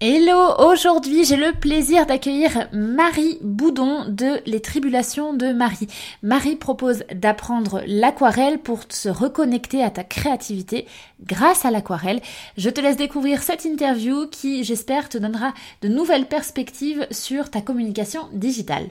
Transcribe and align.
Hello, 0.00 0.54
aujourd'hui 0.60 1.24
j'ai 1.24 1.34
le 1.34 1.50
plaisir 1.50 2.06
d'accueillir 2.06 2.68
Marie 2.72 3.38
Boudon 3.42 4.04
de 4.08 4.40
Les 4.46 4.60
Tribulations 4.60 5.34
de 5.34 5.50
Marie. 5.50 5.88
Marie 6.22 6.54
propose 6.54 7.02
d'apprendre 7.12 7.82
l'aquarelle 7.84 8.60
pour 8.60 8.82
se 8.90 9.08
reconnecter 9.08 9.82
à 9.82 9.90
ta 9.90 10.04
créativité 10.04 10.86
grâce 11.20 11.64
à 11.64 11.72
l'aquarelle. 11.72 12.20
Je 12.56 12.70
te 12.70 12.80
laisse 12.80 12.96
découvrir 12.96 13.42
cette 13.42 13.64
interview 13.64 14.28
qui 14.28 14.62
j'espère 14.62 15.08
te 15.08 15.18
donnera 15.18 15.52
de 15.82 15.88
nouvelles 15.88 16.28
perspectives 16.28 17.04
sur 17.10 17.50
ta 17.50 17.60
communication 17.60 18.28
digitale. 18.32 18.86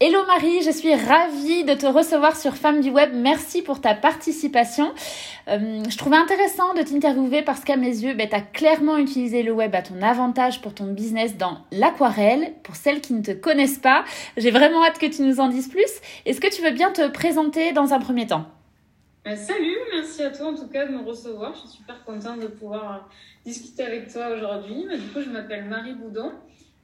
Hello 0.00 0.24
Marie, 0.28 0.62
je 0.62 0.70
suis 0.70 0.94
ravie 0.94 1.64
de 1.64 1.74
te 1.74 1.84
recevoir 1.84 2.36
sur 2.36 2.54
Femmes 2.54 2.80
du 2.80 2.88
Web. 2.88 3.10
Merci 3.14 3.62
pour 3.62 3.80
ta 3.80 3.96
participation. 3.96 4.94
Euh, 5.48 5.82
je 5.88 5.98
trouvais 5.98 6.16
intéressant 6.16 6.72
de 6.74 6.82
t'interviewer 6.82 7.42
parce 7.42 7.64
qu'à 7.64 7.76
mes 7.76 7.88
yeux, 7.88 8.14
ben, 8.14 8.28
tu 8.28 8.36
as 8.36 8.40
clairement 8.40 8.96
utilisé 8.96 9.42
le 9.42 9.50
web 9.50 9.74
à 9.74 9.82
ton 9.82 10.00
avantage 10.00 10.60
pour 10.60 10.72
ton 10.72 10.92
business 10.92 11.36
dans 11.36 11.58
l'aquarelle. 11.72 12.52
Pour 12.62 12.76
celles 12.76 13.00
qui 13.00 13.12
ne 13.12 13.22
te 13.22 13.32
connaissent 13.32 13.80
pas, 13.80 14.04
j'ai 14.36 14.52
vraiment 14.52 14.84
hâte 14.84 15.00
que 15.00 15.06
tu 15.06 15.22
nous 15.22 15.40
en 15.40 15.48
dises 15.48 15.68
plus. 15.68 15.90
Est-ce 16.26 16.40
que 16.40 16.54
tu 16.54 16.62
veux 16.62 16.70
bien 16.70 16.92
te 16.92 17.08
présenter 17.08 17.72
dans 17.72 17.92
un 17.92 17.98
premier 17.98 18.28
temps? 18.28 18.46
Euh, 19.26 19.34
Salut, 19.34 19.78
merci 19.92 20.22
à 20.22 20.30
toi 20.30 20.52
en 20.52 20.54
tout 20.54 20.68
cas 20.68 20.86
de 20.86 20.92
me 20.92 21.02
recevoir. 21.02 21.54
Je 21.54 21.58
suis 21.62 21.78
super 21.78 22.04
contente 22.04 22.38
de 22.38 22.46
pouvoir 22.46 23.08
discuter 23.44 23.82
avec 23.82 24.12
toi 24.12 24.28
aujourd'hui. 24.28 24.86
Du 24.96 25.08
coup, 25.12 25.20
je 25.20 25.30
m'appelle 25.30 25.64
Marie 25.64 25.94
Boudon 25.94 26.30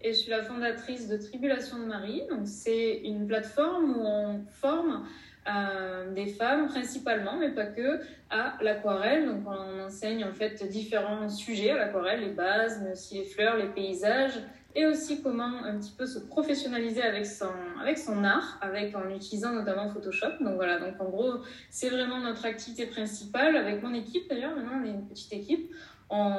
et 0.05 0.13
je 0.13 0.19
suis 0.19 0.31
la 0.31 0.43
fondatrice 0.43 1.09
de 1.09 1.17
Tribulation 1.17 1.79
de 1.79 1.87
Marie. 1.87 2.23
Donc, 2.29 2.47
c'est 2.47 3.01
une 3.05 3.27
plateforme 3.27 3.97
où 3.97 4.03
on 4.05 4.45
forme 4.51 5.07
euh, 5.49 6.13
des 6.13 6.27
femmes 6.27 6.69
principalement, 6.69 7.39
mais 7.39 7.51
pas 7.51 7.65
que, 7.65 8.01
à 8.29 8.59
l'aquarelle. 8.61 9.27
Donc, 9.27 9.45
on 9.47 9.87
enseigne 9.87 10.25
en 10.25 10.33
fait 10.33 10.63
différents 10.69 11.31
sujets 11.31 11.71
à 11.71 11.79
l'aquarelle, 11.79 12.21
les 12.21 12.35
bases, 12.35 12.83
mais 12.85 12.93
aussi 12.93 13.19
les 13.19 13.25
fleurs, 13.25 13.57
les 13.57 13.69
paysages, 13.69 14.39
et 14.75 14.87
aussi 14.87 15.23
comment 15.23 15.65
un 15.65 15.79
petit 15.79 15.95
peu 15.97 16.05
se 16.05 16.19
professionnaliser 16.19 17.03
avec 17.03 17.25
son, 17.25 17.47
avec 17.81 17.97
son 17.97 18.25
art, 18.25 18.59
avec, 18.61 18.95
en 18.95 19.09
utilisant 19.09 19.53
notamment 19.53 19.89
Photoshop. 19.89 20.33
Donc 20.41 20.57
voilà, 20.57 20.81
donc 20.81 21.01
en 21.01 21.09
gros, 21.09 21.35
c'est 21.71 21.89
vraiment 21.89 22.19
notre 22.21 22.45
activité 22.45 22.87
principale 22.87 23.57
avec 23.57 23.83
mon 23.83 23.95
équipe 23.95 24.29
d'ailleurs. 24.29 24.55
Maintenant, 24.55 24.81
on 24.83 24.85
est 24.85 24.91
une 24.91 25.07
petite 25.07 25.33
équipe 25.33 25.73
on, 26.11 26.35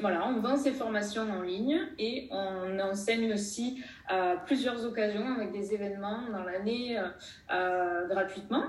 voilà, 0.00 0.26
on 0.28 0.40
vend 0.40 0.56
ces 0.56 0.72
formations 0.72 1.30
en 1.30 1.42
ligne 1.42 1.78
et 1.98 2.28
on 2.30 2.78
enseigne 2.80 3.32
aussi 3.32 3.82
à 4.08 4.36
plusieurs 4.44 4.84
occasions 4.84 5.26
avec 5.34 5.52
des 5.52 5.72
événements 5.72 6.22
dans 6.32 6.42
l'année 6.42 6.98
euh, 6.98 7.08
euh, 7.52 8.08
gratuitement. 8.08 8.64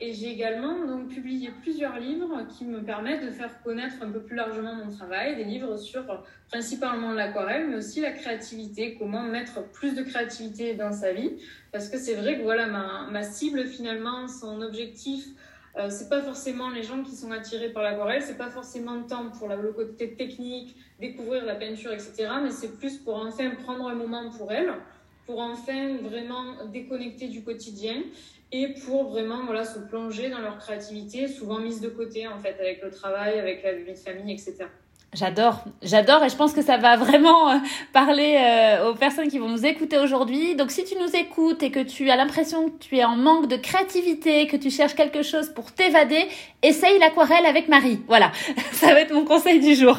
Et 0.00 0.12
j'ai 0.12 0.30
également 0.30 0.86
donc 0.86 1.08
publié 1.08 1.50
plusieurs 1.62 1.98
livres 1.98 2.46
qui 2.48 2.64
me 2.64 2.82
permettent 2.82 3.24
de 3.24 3.30
faire 3.30 3.62
connaître 3.62 3.96
un 4.02 4.10
peu 4.10 4.20
plus 4.20 4.36
largement 4.36 4.74
mon 4.74 4.90
travail, 4.90 5.36
des 5.36 5.44
livres 5.44 5.76
sur 5.76 6.24
principalement 6.48 7.12
l'aquarelle, 7.12 7.68
mais 7.68 7.76
aussi 7.76 8.00
la 8.00 8.12
créativité, 8.12 8.96
comment 8.98 9.22
mettre 9.22 9.64
plus 9.72 9.94
de 9.94 10.02
créativité 10.02 10.74
dans 10.74 10.92
sa 10.92 11.12
vie. 11.12 11.32
Parce 11.72 11.88
que 11.88 11.98
c'est 11.98 12.14
vrai 12.14 12.38
que 12.38 12.42
voilà, 12.42 12.66
ma 12.66 13.22
cible 13.22 13.64
finalement, 13.64 14.28
son 14.28 14.60
objectif, 14.60 15.26
euh, 15.78 15.88
c'est 15.88 16.08
pas 16.08 16.20
forcément 16.20 16.68
les 16.68 16.82
gens 16.82 17.02
qui 17.02 17.16
sont 17.16 17.30
attirés 17.30 17.70
par 17.70 17.82
l'aquarelle, 17.82 18.22
c'est 18.22 18.36
pas 18.36 18.50
forcément 18.50 18.94
le 18.94 19.06
temps 19.06 19.30
pour 19.30 19.48
le 19.48 19.72
côté 19.72 20.14
technique, 20.14 20.76
découvrir 21.00 21.44
la 21.44 21.54
peinture, 21.54 21.92
etc. 21.92 22.28
Mais 22.42 22.50
c'est 22.50 22.76
plus 22.78 22.98
pour 22.98 23.16
enfin 23.16 23.50
prendre 23.62 23.88
un 23.88 23.94
moment 23.94 24.30
pour 24.30 24.52
elles, 24.52 24.72
pour 25.24 25.40
enfin 25.40 25.96
vraiment 26.02 26.66
déconnecter 26.66 27.28
du 27.28 27.42
quotidien 27.42 28.02
et 28.50 28.74
pour 28.84 29.10
vraiment 29.10 29.44
voilà 29.46 29.64
se 29.64 29.78
plonger 29.78 30.28
dans 30.28 30.40
leur 30.40 30.58
créativité, 30.58 31.26
souvent 31.26 31.58
mise 31.58 31.80
de 31.80 31.88
côté 31.88 32.28
en 32.28 32.38
fait 32.38 32.60
avec 32.60 32.82
le 32.82 32.90
travail, 32.90 33.38
avec 33.38 33.62
la 33.62 33.72
vie 33.72 33.92
de 33.92 33.98
famille, 33.98 34.34
etc. 34.34 34.66
J'adore, 35.14 35.62
j'adore 35.82 36.24
et 36.24 36.30
je 36.30 36.36
pense 36.36 36.54
que 36.54 36.62
ça 36.62 36.78
va 36.78 36.96
vraiment 36.96 37.50
euh, 37.50 37.56
parler 37.92 38.38
euh, 38.38 38.88
aux 38.88 38.94
personnes 38.94 39.28
qui 39.28 39.38
vont 39.38 39.50
nous 39.50 39.66
écouter 39.66 39.98
aujourd'hui. 39.98 40.56
Donc 40.56 40.70
si 40.70 40.84
tu 40.84 40.94
nous 40.98 41.14
écoutes 41.14 41.62
et 41.62 41.70
que 41.70 41.80
tu 41.80 42.08
as 42.08 42.16
l'impression 42.16 42.70
que 42.70 42.78
tu 42.78 42.96
es 42.96 43.04
en 43.04 43.16
manque 43.16 43.46
de 43.46 43.56
créativité, 43.56 44.46
que 44.46 44.56
tu 44.56 44.70
cherches 44.70 44.94
quelque 44.94 45.22
chose 45.22 45.50
pour 45.50 45.70
t'évader, 45.70 46.28
essaye 46.62 46.98
l'aquarelle 46.98 47.44
avec 47.44 47.68
Marie. 47.68 48.00
Voilà, 48.08 48.32
ça 48.72 48.94
va 48.94 49.02
être 49.02 49.12
mon 49.12 49.26
conseil 49.26 49.60
du 49.60 49.74
jour. 49.74 49.98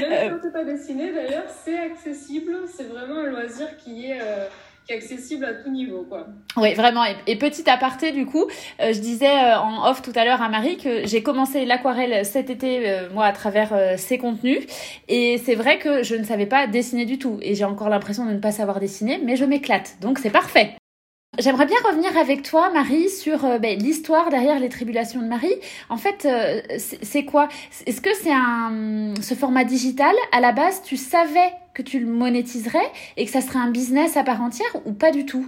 Même 0.00 0.40
si 0.42 0.50
pas 0.50 0.64
dessiner 0.64 1.12
d'ailleurs, 1.12 1.44
c'est 1.62 1.76
accessible, 1.76 2.56
c'est 2.74 2.88
vraiment 2.88 3.20
un 3.20 3.26
loisir 3.26 3.76
qui 3.76 4.06
est... 4.06 4.18
Euh 4.18 4.46
accessible 4.94 5.44
à 5.44 5.54
tout 5.54 5.70
niveau, 5.70 6.04
quoi. 6.08 6.26
Oui, 6.56 6.74
vraiment. 6.74 7.02
Et, 7.26 7.36
petit 7.36 7.68
aparté, 7.68 8.12
du 8.12 8.26
coup, 8.26 8.46
euh, 8.80 8.92
je 8.92 9.00
disais 9.00 9.26
euh, 9.26 9.58
en 9.58 9.88
off 9.88 10.02
tout 10.02 10.12
à 10.14 10.24
l'heure 10.24 10.42
à 10.42 10.48
Marie 10.48 10.76
que 10.76 11.06
j'ai 11.06 11.22
commencé 11.22 11.64
l'aquarelle 11.64 12.24
cet 12.24 12.50
été, 12.50 12.88
euh, 12.88 13.08
moi, 13.12 13.26
à 13.26 13.32
travers 13.32 13.98
ses 13.98 14.18
contenus. 14.18 14.66
Et 15.08 15.38
c'est 15.44 15.54
vrai 15.54 15.78
que 15.78 16.02
je 16.02 16.14
ne 16.14 16.24
savais 16.24 16.46
pas 16.46 16.66
dessiner 16.66 17.04
du 17.04 17.18
tout. 17.18 17.38
Et 17.42 17.54
j'ai 17.54 17.64
encore 17.64 17.88
l'impression 17.88 18.26
de 18.26 18.32
ne 18.32 18.38
pas 18.38 18.52
savoir 18.52 18.80
dessiner, 18.80 19.20
mais 19.22 19.36
je 19.36 19.44
m'éclate. 19.44 19.96
Donc 20.00 20.18
c'est 20.18 20.30
parfait. 20.30 20.77
J'aimerais 21.38 21.66
bien 21.66 21.76
revenir 21.84 22.16
avec 22.18 22.42
toi, 22.42 22.70
Marie, 22.70 23.08
sur 23.08 23.60
ben, 23.60 23.78
l'histoire 23.78 24.28
derrière 24.28 24.58
les 24.58 24.68
tribulations 24.68 25.22
de 25.22 25.26
Marie. 25.26 25.54
En 25.88 25.96
fait, 25.96 26.26
c'est 26.78 27.24
quoi? 27.24 27.48
Est-ce 27.86 28.00
que 28.00 28.12
c'est 28.14 28.32
un 28.32 29.14
ce 29.22 29.34
format 29.34 29.64
digital? 29.64 30.14
À 30.32 30.40
la 30.40 30.50
base 30.50 30.82
Tu 30.82 30.96
savais 30.96 31.52
que 31.74 31.82
tu 31.82 32.00
le 32.00 32.06
monétiserais 32.06 32.90
et 33.16 33.24
que 33.24 33.30
ça 33.30 33.40
serait 33.40 33.60
un 33.60 33.70
business 33.70 34.16
à 34.16 34.24
part 34.24 34.42
entière 34.42 34.68
ou 34.84 34.92
pas 34.92 35.12
du 35.12 35.26
tout? 35.26 35.46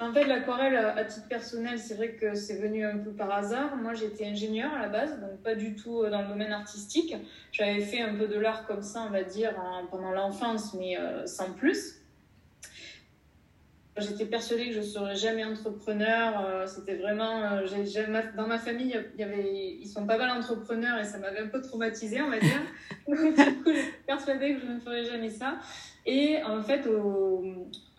En 0.00 0.12
fait, 0.12 0.24
l'aquarelle, 0.24 0.76
à 0.76 1.04
titre 1.04 1.26
personnel, 1.26 1.78
c'est 1.78 1.94
vrai 1.94 2.10
que 2.10 2.34
c'est 2.34 2.60
venu 2.60 2.84
un 2.84 2.98
peu 2.98 3.10
par 3.10 3.32
hasard. 3.32 3.76
Moi, 3.76 3.94
j'étais 3.94 4.26
ingénieure 4.26 4.72
à 4.72 4.80
la 4.80 4.88
base, 4.88 5.20
donc 5.20 5.42
pas 5.42 5.56
du 5.56 5.74
tout 5.74 6.02
euh, 6.02 6.10
dans 6.10 6.22
le 6.22 6.28
domaine 6.28 6.52
artistique. 6.52 7.16
J'avais 7.50 7.80
fait 7.80 8.00
un 8.00 8.14
peu 8.14 8.28
de 8.28 8.38
l'art 8.38 8.64
comme 8.66 8.82
ça, 8.82 9.04
on 9.08 9.10
va 9.10 9.24
dire, 9.24 9.54
pendant 9.90 10.12
l'enfance, 10.12 10.74
mais 10.74 10.96
euh, 10.96 11.26
sans 11.26 11.52
plus. 11.52 11.97
J'étais 14.00 14.26
persuadée 14.26 14.68
que 14.68 14.74
je 14.74 14.78
ne 14.80 14.84
serais 14.84 15.16
jamais 15.16 15.44
entrepreneur. 15.44 16.44
Euh, 16.46 16.66
c'était 16.66 16.96
vraiment. 16.96 17.42
Euh, 17.42 17.66
dans 18.36 18.46
ma 18.46 18.58
famille, 18.58 18.96
ils 19.18 19.86
sont 19.86 20.06
pas 20.06 20.18
mal 20.18 20.30
entrepreneurs 20.30 20.98
et 20.98 21.04
ça 21.04 21.18
m'avait 21.18 21.40
un 21.40 21.48
peu 21.48 21.60
traumatisée, 21.60 22.20
on 22.22 22.30
va 22.30 22.38
dire. 22.38 22.62
Donc, 23.08 23.36
du 23.36 23.54
coup, 23.62 23.70
j'étais 23.72 23.98
persuadée 24.06 24.54
que 24.54 24.60
je 24.60 24.66
ne 24.66 24.80
ferais 24.80 25.04
jamais 25.04 25.30
ça. 25.30 25.58
Et 26.06 26.42
en 26.42 26.62
fait, 26.62 26.86
au, 26.86 27.44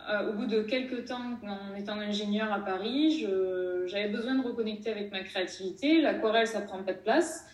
euh, 0.09 0.31
bout 0.33 0.45
de 0.45 0.61
quelques 0.61 1.05
temps, 1.05 1.37
en 1.43 1.75
étant 1.75 1.99
ingénieur 1.99 2.51
à 2.51 2.59
Paris, 2.59 3.27
j'avais 3.87 4.09
besoin 4.09 4.35
de 4.35 4.43
reconnecter 4.43 4.91
avec 4.91 5.11
ma 5.11 5.21
créativité. 5.21 6.01
L'aquarelle, 6.01 6.47
ça 6.47 6.61
prend 6.61 6.83
pas 6.83 6.93
de 6.93 6.99
place. 6.99 7.45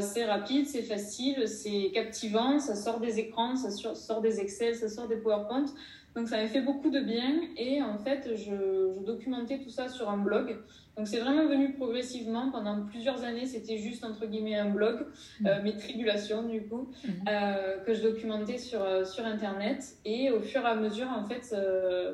c'est 0.00 0.24
rapide, 0.24 0.66
c'est 0.66 0.82
facile, 0.82 1.48
c'est 1.48 1.90
captivant, 1.92 2.58
ça 2.58 2.74
sort 2.74 3.00
des 3.00 3.18
écrans, 3.18 3.56
ça 3.56 3.70
sort 3.94 4.20
des 4.20 4.40
Excel, 4.40 4.74
ça 4.74 4.88
sort 4.88 5.08
des 5.08 5.16
PowerPoint. 5.16 5.66
Donc 6.14 6.28
ça 6.28 6.36
m'a 6.36 6.46
fait 6.46 6.60
beaucoup 6.60 6.90
de 6.90 7.00
bien 7.00 7.40
et 7.56 7.82
en 7.82 7.98
fait 7.98 8.32
je, 8.36 8.54
je 8.94 9.04
documentais 9.04 9.58
tout 9.58 9.70
ça 9.70 9.88
sur 9.88 10.10
un 10.10 10.18
blog. 10.18 10.58
Donc 10.96 11.08
c'est 11.08 11.20
vraiment 11.20 11.46
venu 11.46 11.72
progressivement. 11.72 12.50
Pendant 12.50 12.84
plusieurs 12.84 13.24
années 13.24 13.46
c'était 13.46 13.78
juste 13.78 14.04
entre 14.04 14.26
guillemets 14.26 14.56
un 14.56 14.68
blog, 14.68 15.06
mmh. 15.40 15.46
euh, 15.46 15.62
mes 15.62 15.74
tribulations 15.74 16.42
du 16.42 16.66
coup, 16.66 16.90
mmh. 17.04 17.08
euh, 17.28 17.78
que 17.78 17.94
je 17.94 18.02
documentais 18.02 18.58
sur, 18.58 18.82
euh, 18.82 19.04
sur 19.04 19.24
internet. 19.24 19.96
Et 20.04 20.30
au 20.30 20.40
fur 20.40 20.60
et 20.60 20.66
à 20.66 20.74
mesure 20.74 21.08
en 21.08 21.24
fait 21.24 21.56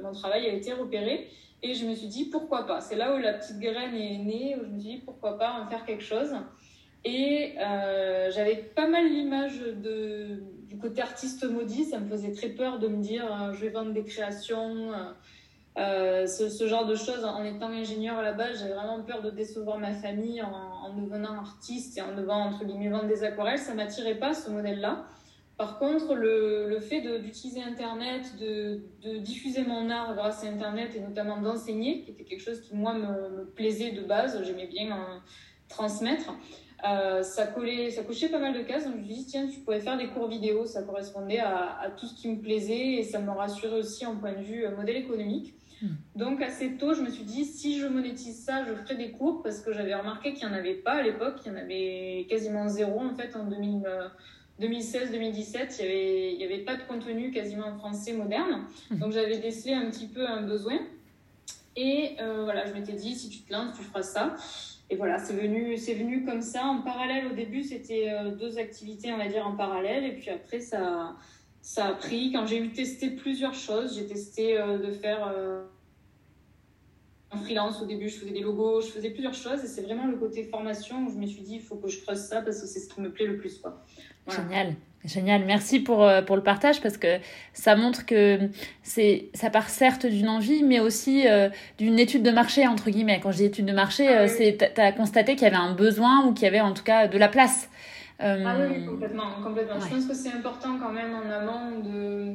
mon 0.02 0.12
travail 0.12 0.46
a 0.46 0.52
été 0.52 0.72
repéré 0.72 1.28
et 1.64 1.74
je 1.74 1.84
me 1.84 1.94
suis 1.94 2.06
dit 2.06 2.26
pourquoi 2.26 2.66
pas? 2.68 2.80
C'est 2.80 2.96
là 2.96 3.16
où 3.16 3.18
la 3.18 3.32
petite 3.32 3.58
graine 3.58 3.96
est 3.96 4.18
née, 4.18 4.56
où 4.56 4.64
je 4.64 4.70
me 4.70 4.78
suis 4.78 4.90
dit 4.90 5.02
pourquoi 5.04 5.38
pas 5.38 5.60
en 5.60 5.66
faire 5.66 5.84
quelque 5.84 6.04
chose. 6.04 6.32
Et 7.04 7.54
j'avais 8.30 8.70
pas 8.76 8.86
mal 8.86 9.08
l'image 9.08 9.58
de 9.58 10.40
du 10.68 10.76
côté 10.76 11.00
artiste 11.00 11.44
maudit, 11.44 11.84
ça 11.84 11.98
me 11.98 12.08
faisait 12.08 12.32
très 12.32 12.50
peur 12.50 12.78
de 12.78 12.88
me 12.88 13.02
dire 13.02 13.24
euh, 13.24 13.52
je 13.54 13.60
vais 13.60 13.70
vendre 13.70 13.92
des 13.92 14.04
créations, 14.04 14.92
euh, 14.92 15.12
euh, 15.78 16.26
ce, 16.26 16.66
genre 16.66 16.86
de 16.86 16.94
choses. 16.94 17.24
En 17.24 17.42
étant 17.44 17.68
ingénieur 17.68 18.16
base, 18.36 18.58
j'avais 18.60 18.74
vraiment 18.74 19.02
peur 19.02 19.22
de 19.22 19.30
décevoir 19.30 19.78
ma 19.78 19.92
famille 19.92 20.42
en, 20.42 20.94
devenant 20.94 21.38
artiste 21.38 21.96
et 21.96 22.02
en 22.02 22.14
devant, 22.14 22.46
entre 22.46 22.64
guillemets, 22.64 22.90
vendre 22.90 23.06
des 23.06 23.24
aquarelles. 23.24 23.58
Ça 23.58 23.74
m'attirait 23.74 24.16
pas, 24.18 24.34
ce 24.34 24.50
modèle-là. 24.50 25.06
Par 25.56 25.78
contre, 25.78 26.14
le, 26.14 26.78
fait 26.80 27.00
d'utiliser 27.20 27.62
Internet, 27.62 28.36
de, 28.38 28.82
de, 29.02 29.18
diffuser 29.18 29.64
mon 29.64 29.90
art 29.90 30.14
grâce 30.14 30.44
à 30.44 30.48
Internet 30.48 30.94
et 30.94 31.00
notamment 31.00 31.40
d'enseigner, 31.40 32.02
qui 32.02 32.10
était 32.10 32.24
quelque 32.24 32.42
chose 32.42 32.60
qui, 32.60 32.76
moi, 32.76 32.94
me, 32.94 33.38
me 33.38 33.44
plaisait 33.44 33.92
de 33.92 34.02
base, 34.02 34.40
j'aimais 34.44 34.66
bien 34.66 35.20
transmettre, 35.68 36.32
euh, 36.86 37.22
ça, 37.22 37.46
collait, 37.46 37.90
ça 37.90 38.02
cochait 38.04 38.28
pas 38.28 38.38
mal 38.38 38.54
de 38.54 38.60
cases. 38.60 38.84
Donc 38.84 38.94
je 38.94 38.98
me 39.00 39.04
suis 39.04 39.14
dit, 39.14 39.26
tiens, 39.26 39.48
tu 39.48 39.60
pourrais 39.60 39.80
faire 39.80 39.96
des 39.96 40.08
cours 40.08 40.28
vidéo. 40.28 40.64
Ça 40.64 40.82
correspondait 40.82 41.38
à, 41.38 41.78
à 41.80 41.90
tout 41.90 42.06
ce 42.06 42.14
qui 42.14 42.28
me 42.28 42.40
plaisait 42.40 42.94
et 42.94 43.02
ça 43.02 43.18
me 43.18 43.30
rassurait 43.30 43.78
aussi 43.78 44.06
en 44.06 44.16
point 44.16 44.32
de 44.32 44.42
vue 44.42 44.64
euh, 44.64 44.76
modèle 44.76 44.96
économique. 44.96 45.54
Hmm. 45.82 45.94
Donc 46.16 46.42
assez 46.42 46.76
tôt, 46.76 46.94
je 46.94 47.02
me 47.02 47.10
suis 47.10 47.24
dit, 47.24 47.44
si 47.44 47.78
je 47.78 47.86
monétise 47.86 48.44
ça, 48.44 48.64
je 48.64 48.74
ferai 48.74 48.96
des 48.96 49.10
cours 49.10 49.42
parce 49.42 49.60
que 49.60 49.72
j'avais 49.72 49.94
remarqué 49.94 50.32
qu'il 50.32 50.48
n'y 50.48 50.54
en 50.54 50.56
avait 50.56 50.74
pas 50.74 50.92
à 50.92 51.02
l'époque. 51.02 51.36
Il 51.44 51.52
y 51.52 51.54
en 51.54 51.58
avait 51.58 52.26
quasiment 52.28 52.68
zéro 52.68 53.00
en 53.00 53.14
fait 53.14 53.34
en 53.36 53.44
2000. 53.44 53.88
2016-2017, 54.60 55.12
il 55.14 55.14
n'y 55.14 55.88
avait, 55.88 56.32
il 56.34 56.40
y 56.40 56.44
avait 56.44 56.64
pas 56.64 56.74
de 56.74 56.82
contenu 56.82 57.30
quasiment 57.30 57.68
en 57.68 57.78
français 57.78 58.12
moderne. 58.12 58.64
Hmm. 58.90 58.98
Donc 58.98 59.12
j'avais 59.12 59.38
décelé 59.38 59.72
un 59.74 59.88
petit 59.88 60.08
peu 60.08 60.26
un 60.26 60.42
besoin. 60.42 60.80
Et 61.76 62.16
euh, 62.20 62.42
voilà, 62.42 62.66
je 62.66 62.72
m'étais 62.72 62.94
dit, 62.94 63.14
si 63.14 63.28
tu 63.28 63.38
te 63.42 63.52
lances, 63.52 63.76
tu 63.76 63.84
feras 63.84 64.02
ça 64.02 64.34
et 64.90 64.96
voilà, 64.96 65.18
c'est 65.18 65.34
venu, 65.34 65.76
c'est 65.76 65.94
venu 65.94 66.24
comme 66.24 66.40
ça. 66.40 66.64
En 66.64 66.80
parallèle, 66.80 67.26
au 67.26 67.34
début, 67.34 67.62
c'était 67.62 68.10
euh, 68.10 68.34
deux 68.34 68.58
activités, 68.58 69.12
on 69.12 69.18
va 69.18 69.28
dire, 69.28 69.46
en 69.46 69.54
parallèle. 69.54 70.04
Et 70.04 70.12
puis 70.12 70.30
après, 70.30 70.60
ça, 70.60 71.14
ça 71.60 71.86
a 71.86 71.92
pris. 71.92 72.32
Quand 72.32 72.46
j'ai 72.46 72.58
eu 72.58 72.70
testé 72.70 73.10
plusieurs 73.10 73.54
choses, 73.54 73.96
j'ai 73.96 74.06
testé 74.06 74.58
euh, 74.58 74.78
de 74.78 74.90
faire 74.90 75.28
euh, 75.28 75.64
en 77.30 77.36
freelance 77.36 77.82
au 77.82 77.84
début, 77.84 78.08
je 78.08 78.18
faisais 78.18 78.30
des 78.30 78.40
logos, 78.40 78.80
je 78.80 78.88
faisais 78.88 79.10
plusieurs 79.10 79.34
choses. 79.34 79.62
Et 79.62 79.66
c'est 79.66 79.82
vraiment 79.82 80.06
le 80.06 80.16
côté 80.16 80.44
formation 80.44 81.04
où 81.04 81.10
je 81.10 81.16
me 81.16 81.26
suis 81.26 81.42
dit, 81.42 81.56
il 81.56 81.62
faut 81.62 81.76
que 81.76 81.88
je 81.88 82.00
creuse 82.00 82.20
ça 82.20 82.40
parce 82.40 82.58
que 82.62 82.66
c'est 82.66 82.80
ce 82.80 82.88
qui 82.88 83.02
me 83.02 83.12
plaît 83.12 83.26
le 83.26 83.36
plus. 83.36 83.58
Quoi. 83.58 83.84
Génial. 84.26 84.74
Génial, 85.04 85.44
merci 85.44 85.78
pour, 85.78 86.02
euh, 86.02 86.22
pour 86.22 86.34
le 86.34 86.42
partage 86.42 86.80
parce 86.80 86.98
que 86.98 87.18
ça 87.52 87.76
montre 87.76 88.04
que 88.04 88.38
c'est 88.82 89.28
ça 89.32 89.48
part 89.48 89.68
certes 89.68 90.06
d'une 90.06 90.28
envie, 90.28 90.64
mais 90.64 90.80
aussi 90.80 91.28
euh, 91.28 91.48
d'une 91.78 92.00
étude 92.00 92.24
de 92.24 92.32
marché, 92.32 92.66
entre 92.66 92.90
guillemets. 92.90 93.20
Quand 93.22 93.30
je 93.30 93.36
dis 93.36 93.44
étude 93.44 93.66
de 93.66 93.72
marché, 93.72 94.08
ah, 94.08 94.22
euh, 94.22 94.28
c'est 94.28 94.58
tu 94.74 94.80
as 94.80 94.92
constaté 94.92 95.36
qu'il 95.36 95.44
y 95.44 95.46
avait 95.46 95.56
un 95.56 95.72
besoin 95.72 96.26
ou 96.26 96.32
qu'il 96.32 96.44
y 96.44 96.48
avait 96.48 96.60
en 96.60 96.74
tout 96.74 96.82
cas 96.82 97.06
de 97.06 97.16
la 97.16 97.28
place. 97.28 97.70
Ah 98.20 98.34
oui, 98.34 98.84
complètement. 98.84 99.30
complètement. 99.44 99.78
Je 99.78 99.94
pense 99.94 100.06
que 100.06 100.14
c'est 100.14 100.32
important 100.32 100.76
quand 100.82 100.90
même 100.90 101.14
en 101.14 101.30
amont 101.30 101.78
de 101.78 102.34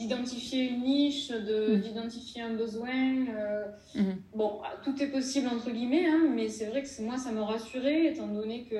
d'identifier 0.00 0.70
une 0.70 0.80
niche, 0.80 1.28
de, 1.30 1.76
mm. 1.76 1.80
d'identifier 1.80 2.40
un 2.40 2.54
besoin. 2.54 2.88
Euh, 2.88 3.66
mm-hmm. 3.94 4.16
Bon, 4.34 4.60
tout 4.82 5.00
est 5.02 5.08
possible 5.08 5.48
entre 5.48 5.70
guillemets, 5.70 6.06
hein, 6.06 6.26
mais 6.34 6.48
c'est 6.48 6.66
vrai 6.66 6.82
que 6.82 7.02
moi, 7.02 7.18
ça 7.18 7.32
me 7.32 7.42
rassurait, 7.42 8.06
étant 8.06 8.26
donné 8.26 8.64
que 8.64 8.76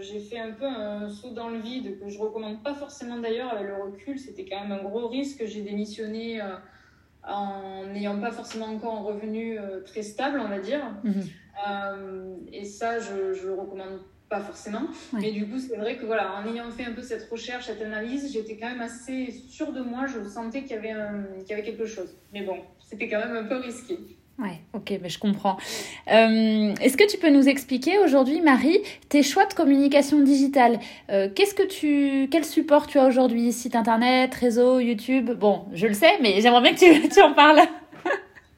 j'ai 0.00 0.18
fait 0.18 0.38
un 0.38 0.50
peu 0.50 0.66
un 0.66 1.08
saut 1.08 1.30
dans 1.30 1.48
le 1.50 1.58
vide, 1.58 2.00
que 2.00 2.08
je 2.08 2.18
recommande 2.18 2.64
pas 2.64 2.74
forcément 2.74 3.18
d'ailleurs 3.18 3.52
avec 3.52 3.68
le 3.68 3.80
recul. 3.80 4.18
C'était 4.18 4.44
quand 4.44 4.60
même 4.60 4.72
un 4.72 4.82
gros 4.82 5.06
risque. 5.06 5.46
J'ai 5.46 5.62
démissionné 5.62 6.40
euh, 6.40 6.56
en 7.22 7.86
n'ayant 7.92 8.20
pas 8.20 8.32
forcément 8.32 8.66
encore 8.66 8.94
un 8.94 9.02
revenu 9.02 9.60
euh, 9.60 9.82
très 9.84 10.02
stable, 10.02 10.40
on 10.40 10.48
va 10.48 10.58
dire. 10.58 10.82
Mm-hmm. 11.04 12.52
et 12.52 12.64
ça, 12.64 12.98
je, 12.98 13.34
je 13.34 13.46
le 13.46 13.54
recommande 13.54 14.00
pas 14.28 14.40
forcément. 14.40 14.82
Mais 15.12 15.30
du 15.30 15.46
coup, 15.46 15.58
c'est 15.58 15.76
vrai 15.76 15.96
que 15.96 16.04
voilà, 16.04 16.32
en 16.34 16.52
ayant 16.52 16.70
fait 16.70 16.84
un 16.84 16.92
peu 16.92 17.02
cette 17.02 17.28
recherche, 17.30 17.66
cette 17.66 17.82
analyse, 17.82 18.32
j'étais 18.32 18.56
quand 18.56 18.68
même 18.68 18.80
assez 18.80 19.32
sûre 19.48 19.72
de 19.72 19.80
moi. 19.82 20.06
Je 20.06 20.28
sentais 20.28 20.62
qu'il 20.62 20.72
y 20.72 20.78
avait, 20.78 20.94
qu'il 21.40 21.50
y 21.50 21.52
avait 21.52 21.62
quelque 21.62 21.86
chose. 21.86 22.14
Mais 22.32 22.42
bon, 22.42 22.56
c'était 22.80 23.08
quand 23.08 23.18
même 23.18 23.36
un 23.36 23.44
peu 23.44 23.56
risqué. 23.56 23.98
Ouais, 24.38 24.60
ok, 24.74 24.98
mais 25.00 25.08
je 25.08 25.18
comprends. 25.18 25.56
Euh, 26.12 26.74
est-ce 26.82 26.98
que 26.98 27.10
tu 27.10 27.16
peux 27.16 27.30
nous 27.30 27.48
expliquer 27.48 27.98
aujourd'hui, 27.98 28.42
Marie, 28.42 28.80
tes 29.08 29.22
choix 29.22 29.46
de 29.46 29.54
communication 29.54 30.20
digitale? 30.20 30.78
Euh, 31.08 31.30
Qu'est-ce 31.34 31.54
que 31.54 31.62
tu, 31.62 32.28
quel 32.30 32.44
support 32.44 32.86
tu 32.86 32.98
as 32.98 33.06
aujourd'hui? 33.06 33.50
Site 33.52 33.74
internet, 33.74 34.34
réseau, 34.34 34.78
YouTube? 34.78 35.30
Bon, 35.30 35.64
je 35.72 35.86
le 35.86 35.94
sais, 35.94 36.18
mais 36.20 36.42
j'aimerais 36.42 36.60
bien 36.60 36.74
que 36.74 37.00
tu, 37.02 37.08
tu 37.14 37.22
en 37.22 37.32
parles. 37.32 37.62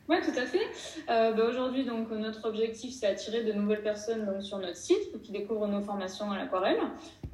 Oui, 0.09 0.17
tout 0.23 0.39
à 0.39 0.47
fait. 0.47 0.67
Euh, 1.11 1.33
bah, 1.33 1.45
aujourd'hui, 1.47 1.85
donc, 1.85 2.11
notre 2.11 2.49
objectif, 2.49 2.95
c'est 2.95 3.07
attirer 3.07 3.45
de 3.45 3.53
nouvelles 3.53 3.83
personnes 3.83 4.25
donc, 4.25 4.43
sur 4.43 4.59
notre 4.59 4.77
site 4.77 5.13
pour 5.13 5.21
qu'ils 5.21 5.35
découvrent 5.35 5.69
nos 5.69 5.83
formations 5.83 6.31
à 6.31 6.39
l'aquarelle. 6.39 6.79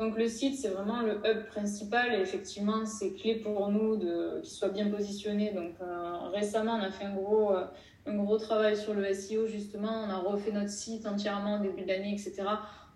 Donc, 0.00 0.18
le 0.18 0.26
site, 0.26 0.56
c'est 0.56 0.70
vraiment 0.70 1.00
le 1.00 1.20
hub 1.24 1.46
principal 1.46 2.12
et 2.14 2.20
effectivement, 2.20 2.84
c'est 2.84 3.12
clé 3.12 3.36
pour 3.36 3.68
nous 3.70 3.96
qu'il 4.40 4.50
soit 4.50 4.70
bien 4.70 4.88
positionné. 4.88 5.52
Donc, 5.52 5.74
euh, 5.80 6.28
récemment, 6.32 6.74
on 6.74 6.82
a 6.82 6.90
fait 6.90 7.04
un 7.04 7.14
gros, 7.14 7.52
euh, 7.52 7.64
un 8.06 8.16
gros 8.16 8.38
travail 8.38 8.76
sur 8.76 8.92
le 8.92 9.04
SEO, 9.14 9.46
justement. 9.46 10.06
On 10.08 10.10
a 10.10 10.16
refait 10.16 10.50
notre 10.50 10.70
site 10.70 11.06
entièrement 11.06 11.60
début 11.60 11.84
d'année, 11.84 12.12
etc., 12.12 12.42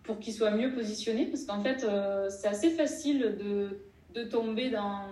pour 0.03 0.19
qu'il 0.19 0.33
soit 0.33 0.51
mieux 0.51 0.73
positionné 0.73 1.27
parce 1.27 1.45
qu'en 1.45 1.63
fait, 1.63 1.87
c'est 2.31 2.49
assez 2.49 2.71
facile 2.71 3.37
de, 3.39 3.79
de 4.15 4.25
tomber 4.27 4.71
dans 4.71 5.03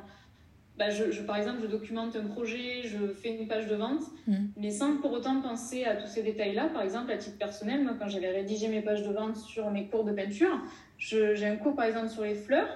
bah, 0.78 0.90
je, 0.90 1.22
par 1.22 1.36
exemple, 1.36 1.60
je 1.62 1.66
documente 1.66 2.16
un 2.16 2.26
projet, 2.26 2.82
je 2.84 3.06
fais 3.08 3.34
une 3.34 3.48
page 3.48 3.66
de 3.66 3.76
vente, 3.76 4.02
mm. 4.26 4.34
mais 4.56 4.70
sans 4.70 4.98
pour 4.98 5.12
autant 5.12 5.40
penser 5.40 5.84
à 5.84 5.96
tous 5.96 6.06
ces 6.06 6.22
détails-là. 6.22 6.68
Par 6.68 6.82
exemple, 6.82 7.10
à 7.10 7.16
titre 7.16 7.38
personnel, 7.38 7.82
moi, 7.82 7.94
quand 7.98 8.08
j'avais 8.08 8.30
rédigé 8.30 8.68
mes 8.68 8.82
pages 8.82 9.02
de 9.02 9.12
vente 9.12 9.36
sur 9.36 9.70
mes 9.70 9.86
cours 9.86 10.04
de 10.04 10.12
peinture, 10.12 10.60
j'ai 10.98 11.46
un 11.46 11.56
cours, 11.56 11.74
par 11.74 11.86
exemple, 11.86 12.10
sur 12.10 12.24
les 12.24 12.34
fleurs, 12.34 12.68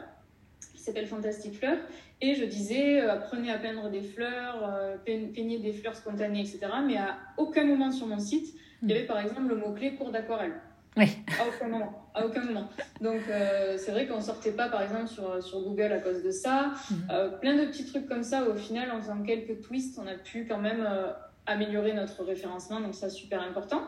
qui 0.74 0.80
s'appelle 0.80 1.06
Fantastic 1.06 1.54
Fleurs, 1.54 1.78
et 2.22 2.34
je 2.34 2.44
disais, 2.44 3.02
euh, 3.02 3.12
apprenez 3.12 3.50
à 3.50 3.58
peindre 3.58 3.90
des 3.90 4.02
fleurs, 4.02 4.62
euh, 4.62 4.96
peignez 5.04 5.58
des 5.58 5.72
fleurs 5.72 5.94
spontanées, 5.94 6.40
etc. 6.40 6.60
Mais 6.86 6.96
à 6.96 7.18
aucun 7.36 7.64
moment 7.64 7.92
sur 7.92 8.06
mon 8.06 8.18
site, 8.18 8.54
il 8.82 8.88
y 8.88 8.92
mm. 8.92 8.96
avait, 8.96 9.06
par 9.06 9.20
exemple, 9.20 9.48
le 9.48 9.56
mot-clé 9.56 9.94
cours 9.94 10.10
d'aquarelle. 10.10 10.54
Oui. 10.96 11.06
À 11.40 11.46
aucun 11.46 11.68
moment. 11.68 12.10
À 12.14 12.26
aucun 12.26 12.44
moment. 12.44 12.68
Donc, 13.00 13.20
euh, 13.28 13.78
c'est 13.78 13.92
vrai 13.92 14.06
qu'on 14.06 14.20
sortait 14.20 14.52
pas, 14.52 14.68
par 14.68 14.82
exemple, 14.82 15.06
sur, 15.06 15.42
sur 15.42 15.60
Google 15.60 15.92
à 15.92 15.98
cause 15.98 16.22
de 16.22 16.30
ça. 16.30 16.72
Mhm. 16.90 16.96
Euh, 17.10 17.28
plein 17.38 17.56
de 17.56 17.66
petits 17.66 17.86
trucs 17.86 18.06
comme 18.06 18.24
ça. 18.24 18.48
Au 18.48 18.54
final, 18.54 18.90
en 18.90 19.00
faisant 19.00 19.22
quelques 19.22 19.60
twists, 19.62 19.98
on 20.02 20.06
a 20.06 20.14
pu 20.14 20.46
quand 20.48 20.58
même 20.58 20.84
euh, 20.86 21.12
améliorer 21.46 21.92
notre 21.92 22.24
référencement. 22.24 22.80
Donc, 22.80 22.94
ça, 22.94 23.08
super 23.08 23.40
important. 23.42 23.82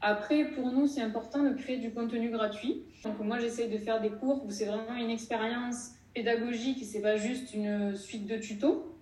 Après, 0.00 0.44
pour 0.44 0.70
nous, 0.70 0.86
c'est 0.86 1.02
important 1.02 1.42
de 1.42 1.54
créer 1.54 1.78
du 1.78 1.92
contenu 1.92 2.30
gratuit. 2.30 2.84
Donc, 3.02 3.18
moi, 3.18 3.38
j'essaie 3.38 3.68
de 3.68 3.78
faire 3.78 4.00
des 4.00 4.10
cours 4.10 4.44
où 4.44 4.50
c'est 4.50 4.66
vraiment 4.66 4.94
une 4.96 5.10
expérience 5.10 5.90
pédagogique 6.14 6.80
et 6.80 6.84
c'est 6.84 7.02
pas 7.02 7.16
juste 7.16 7.52
une 7.54 7.96
suite 7.96 8.26
de 8.26 8.36
tutos. 8.36 8.93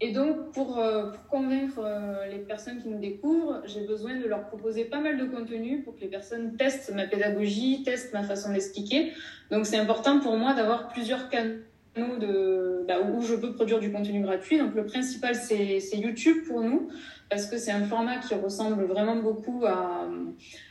Et 0.00 0.12
donc, 0.12 0.52
pour, 0.52 0.78
euh, 0.78 1.12
convaincre 1.30 1.78
euh, 1.78 2.26
les 2.26 2.38
personnes 2.38 2.82
qui 2.82 2.88
nous 2.88 2.98
découvrent, 2.98 3.62
j'ai 3.64 3.86
besoin 3.86 4.16
de 4.16 4.26
leur 4.26 4.48
proposer 4.48 4.84
pas 4.84 5.00
mal 5.00 5.16
de 5.16 5.24
contenu 5.24 5.82
pour 5.82 5.94
que 5.94 6.00
les 6.00 6.08
personnes 6.08 6.56
testent 6.56 6.92
ma 6.94 7.06
pédagogie, 7.06 7.82
testent 7.84 8.12
ma 8.12 8.22
façon 8.22 8.52
d'expliquer. 8.52 9.12
Donc, 9.50 9.66
c'est 9.66 9.78
important 9.78 10.20
pour 10.20 10.36
moi 10.36 10.52
d'avoir 10.54 10.88
plusieurs 10.88 11.28
canaux 11.28 11.60
de, 11.96 12.84
bah, 12.86 12.96
où 13.00 13.22
je 13.22 13.34
peux 13.34 13.52
produire 13.52 13.80
du 13.80 13.90
contenu 13.92 14.20
gratuit. 14.20 14.58
Donc, 14.58 14.74
le 14.74 14.84
principal, 14.86 15.34
c'est 15.34 15.80
YouTube 15.96 16.44
pour 16.46 16.60
nous, 16.60 16.88
parce 17.30 17.46
que 17.46 17.56
c'est 17.56 17.72
un 17.72 17.84
format 17.84 18.18
qui 18.18 18.34
ressemble 18.34 18.84
vraiment 18.84 19.16
beaucoup 19.16 19.64
à, 19.66 20.08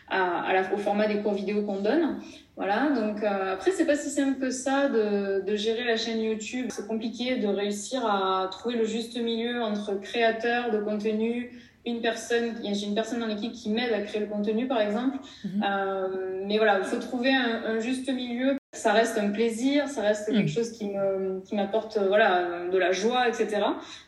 à, 0.09 0.41
à 0.41 0.53
la, 0.53 0.73
au 0.73 0.77
format 0.77 1.07
des 1.07 1.21
cours 1.21 1.33
vidéo 1.33 1.63
qu'on 1.63 1.81
donne. 1.81 2.17
Voilà, 2.55 2.89
donc 2.91 3.23
euh, 3.23 3.53
après, 3.53 3.71
c'est 3.71 3.85
pas 3.85 3.95
si 3.95 4.09
simple 4.09 4.39
que 4.39 4.51
ça 4.51 4.87
de, 4.87 5.41
de 5.43 5.55
gérer 5.55 5.85
la 5.85 5.97
chaîne 5.97 6.21
YouTube. 6.21 6.67
C'est 6.69 6.87
compliqué 6.87 7.37
de 7.37 7.47
réussir 7.47 8.05
à 8.05 8.47
trouver 8.51 8.75
le 8.75 8.85
juste 8.85 9.19
milieu 9.19 9.63
entre 9.63 9.99
créateur 9.99 10.69
de 10.69 10.77
contenu, 10.77 11.51
une 11.85 12.01
personne, 12.01 12.55
j'ai 12.63 12.85
une 12.85 12.95
personne 12.95 13.19
dans 13.19 13.27
l'équipe 13.27 13.51
qui 13.51 13.69
m'aide 13.69 13.91
à 13.91 14.01
créer 14.01 14.21
le 14.21 14.27
contenu, 14.27 14.67
par 14.67 14.79
exemple. 14.81 15.17
Mhm. 15.43 15.63
Euh, 15.67 16.43
mais 16.45 16.57
voilà, 16.57 16.79
il 16.79 16.85
faut 16.85 16.99
trouver 16.99 17.33
un, 17.33 17.63
un, 17.65 17.79
juste 17.79 18.11
milieu. 18.13 18.55
Ça 18.83 18.91
reste 18.91 19.17
un 19.17 19.29
plaisir, 19.29 19.87
ça 19.87 20.01
reste 20.01 20.25
quelque 20.25 20.41
mhm. 20.41 20.47
chose 20.47 20.71
qui 20.71 20.89
me, 20.89 21.39
qui 21.45 21.55
m'apporte, 21.55 21.97
voilà, 21.97 22.67
de 22.69 22.77
la 22.77 22.91
joie, 22.91 23.29
etc. 23.29 23.61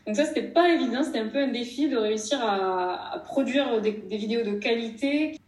Donc 0.05 0.17
ça, 0.17 0.25
c'était 0.25 0.41
pas 0.41 0.67
évident, 0.69 1.01
c'était 1.01 1.19
un 1.19 1.29
peu 1.29 1.41
un 1.41 1.47
défi 1.47 1.87
de 1.87 1.95
réussir 1.95 2.39
à, 2.43 3.13
à 3.13 3.19
produire 3.19 3.79
des, 3.79 3.93
des 3.93 4.17
vidéos 4.17 4.43
de 4.43 4.59
qualité 4.59 5.39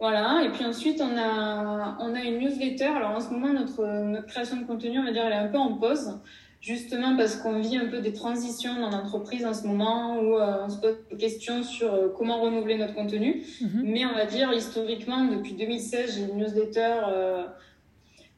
voilà, 0.00 0.44
et 0.44 0.50
puis 0.50 0.64
ensuite 0.64 1.00
on 1.00 1.18
a, 1.18 1.98
on 2.00 2.14
a 2.14 2.20
une 2.20 2.38
newsletter. 2.38 2.84
Alors 2.84 3.10
en 3.10 3.20
ce 3.20 3.30
moment, 3.30 3.52
notre, 3.52 3.84
notre 3.84 4.26
création 4.26 4.58
de 4.58 4.64
contenu, 4.64 4.96
on 5.00 5.04
va 5.04 5.10
dire, 5.10 5.24
elle 5.26 5.32
est 5.32 5.36
un 5.36 5.48
peu 5.48 5.58
en 5.58 5.74
pause, 5.74 6.20
justement 6.60 7.16
parce 7.16 7.34
qu'on 7.34 7.58
vit 7.58 7.76
un 7.76 7.86
peu 7.86 8.00
des 8.00 8.12
transitions 8.12 8.80
dans 8.80 8.90
l'entreprise 8.90 9.44
en 9.44 9.54
ce 9.54 9.66
moment 9.66 10.20
où 10.20 10.36
euh, 10.36 10.64
on 10.64 10.68
se 10.68 10.78
pose 10.78 10.98
des 11.10 11.16
questions 11.16 11.64
sur 11.64 11.92
euh, 11.92 12.08
comment 12.16 12.40
renouveler 12.40 12.78
notre 12.78 12.94
contenu. 12.94 13.42
Mhm. 13.60 13.82
Mais 13.82 14.06
on 14.06 14.14
va 14.14 14.26
dire, 14.26 14.52
historiquement, 14.52 15.24
depuis 15.24 15.54
2016, 15.54 16.14
j'ai 16.14 16.32
une 16.32 16.38
newsletter. 16.38 17.00
Euh, 17.08 17.44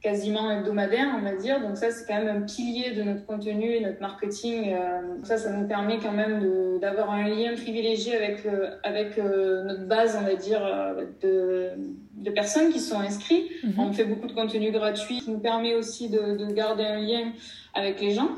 quasiment 0.03 0.51
hebdomadaire, 0.51 1.09
on 1.19 1.23
va 1.23 1.35
dire. 1.35 1.61
Donc 1.61 1.77
ça, 1.77 1.91
c'est 1.91 2.07
quand 2.07 2.23
même 2.23 2.43
un 2.43 2.47
pilier 2.47 2.93
de 2.93 3.03
notre 3.03 3.27
contenu 3.27 3.73
et 3.73 3.81
notre 3.81 4.01
marketing. 4.01 4.73
Euh, 4.73 5.01
ça, 5.25 5.37
ça 5.37 5.53
nous 5.53 5.67
permet 5.67 5.99
quand 5.99 6.13
même 6.13 6.79
d'avoir 6.81 7.11
un 7.11 7.29
lien 7.29 7.55
privilégié 7.55 8.17
avec, 8.17 8.47
avec 8.83 9.19
euh, 9.19 9.65
notre 9.65 9.87
base, 9.87 10.19
on 10.21 10.25
va 10.25 10.35
dire, 10.35 10.65
euh, 10.65 11.05
de, 11.23 11.71
de 12.15 12.31
personnes 12.31 12.71
qui 12.73 12.81
sont 12.81 12.99
inscrits. 12.99 13.51
Mhm. 13.63 13.75
On 13.79 13.93
fait 13.93 14.05
beaucoup 14.05 14.27
de 14.27 14.33
contenu 14.33 14.71
gratuit 14.71 15.21
qui 15.21 15.31
nous 15.31 15.39
permet 15.39 15.75
aussi 15.75 16.09
de, 16.09 16.37
de 16.37 16.53
garder 16.53 16.85
un 16.85 17.01
lien 17.01 17.33
avec 17.75 18.01
les 18.01 18.13
gens. 18.13 18.31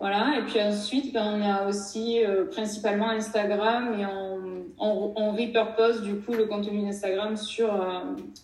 Voilà. 0.00 0.38
Et 0.38 0.42
puis 0.42 0.60
ensuite, 0.62 1.12
ben, 1.12 1.38
on 1.38 1.42
a 1.42 1.68
aussi 1.68 2.24
euh, 2.24 2.46
principalement 2.46 3.10
Instagram 3.10 3.94
et 4.00 4.06
on, 4.06 4.29
on, 4.80 5.12
on 5.16 5.32
repurpose 5.32 6.02
du 6.02 6.16
coup 6.16 6.32
le 6.32 6.46
contenu 6.46 6.80
d'Instagram 6.80 7.36
sur, 7.36 7.72
euh, 7.72 8.00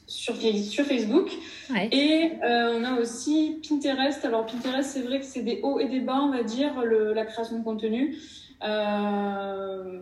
sur, 0.06 0.36
sur 0.36 0.84
Facebook. 0.84 1.30
Ouais. 1.70 1.88
Et 1.90 2.32
euh, 2.44 2.78
on 2.78 2.84
a 2.84 3.00
aussi 3.00 3.60
Pinterest. 3.66 4.24
Alors 4.24 4.46
Pinterest, 4.46 4.88
c'est 4.88 5.02
vrai 5.02 5.18
que 5.18 5.24
c'est 5.24 5.42
des 5.42 5.60
hauts 5.62 5.80
et 5.80 5.88
des 5.88 6.00
bas, 6.00 6.20
on 6.22 6.30
va 6.30 6.42
dire, 6.42 6.82
le, 6.82 7.14
la 7.14 7.24
création 7.24 7.58
de 7.58 7.64
contenu. 7.64 8.16
Euh, 8.64 10.00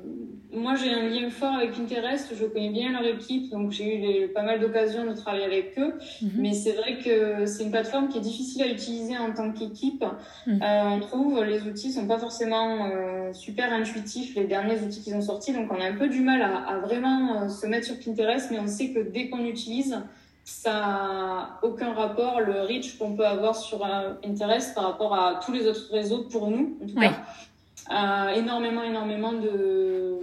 moi, 0.52 0.75
j'ai 0.76 0.92
un 0.94 1.08
lien 1.08 1.28
fort 1.30 1.54
avec 1.54 1.73
Pinterest. 1.73 2.32
Je 2.38 2.44
connais 2.46 2.70
bien 2.70 2.92
leur 2.92 3.04
équipe, 3.04 3.50
donc 3.50 3.73
j'ai 3.73 3.96
eu 3.96 4.00
les, 4.00 4.28
pas 4.28 4.42
mal 4.42 4.61
d'occasions 4.61 5.04
de 5.04 5.12
travailler 5.12 5.44
avec 5.44 5.76
eux. 5.78 5.94
Mhm. 6.23 6.30
Mais 6.38 6.52
c'est 6.52 6.73
vrai 6.73 6.99
que 6.99 7.44
c'est 7.46 7.64
une 7.64 7.70
plateforme 7.73 8.08
qui 8.08 8.18
est 8.18 8.23
difficile 8.23 8.62
à 8.62 8.68
utiliser 8.68 9.18
en 9.18 9.32
tant 9.32 9.50
qu'équipe. 9.50 10.04
Mhm. 10.46 10.61
Euh, 10.62 10.82
on 10.90 11.00
trouve 11.00 11.42
les 11.42 11.62
outils 11.62 11.90
sont 11.92 12.06
pas 12.06 12.18
forcément 12.18 12.87
euh, 12.87 13.32
super 13.32 13.73
intuitifs, 13.73 14.37
les 14.37 14.44
derniers 14.44 14.80
outils 14.80 15.02
qu'ils 15.02 15.14
ont 15.16 15.23
sortis. 15.23 15.52
Donc, 15.52 15.73
on 15.73 15.80
a 15.80 15.87
un 15.87 15.96
peu 15.96 16.08
du 16.08 16.20
mal 16.20 16.40
à, 16.40 16.56
à 16.58 16.78
vraiment 16.78 17.49
se 17.49 17.66
mettre 17.66 17.87
sur 17.87 17.99
Pinterest, 17.99 18.50
mais 18.52 18.61
on 18.61 18.68
sait 18.68 18.90
que 18.90 19.00
dès 19.00 19.28
qu'on 19.28 19.44
utilise, 19.44 20.00
ça 20.44 20.73
a 20.75 21.58
aucun 21.62 21.94
rapport 21.94 22.40
le 22.40 22.61
reach 22.62 22.99
qu'on 22.99 23.16
peut 23.16 23.26
avoir 23.26 23.56
sur 23.56 23.78
Pinterest 24.23 24.75
par 24.75 24.84
rapport 24.84 25.14
à 25.14 25.40
tous 25.44 25.52
les 25.52 25.66
autres 25.66 25.88
réseaux 25.90 26.25
pour 26.30 26.49
nous, 26.50 26.78
en 26.82 26.87
tout 26.87 26.94
Ouais. 26.96 27.08
cas. 27.08 27.16
Euh, 27.91 28.29
énormément, 28.35 28.83
énormément 28.83 29.33
de, 29.35 30.17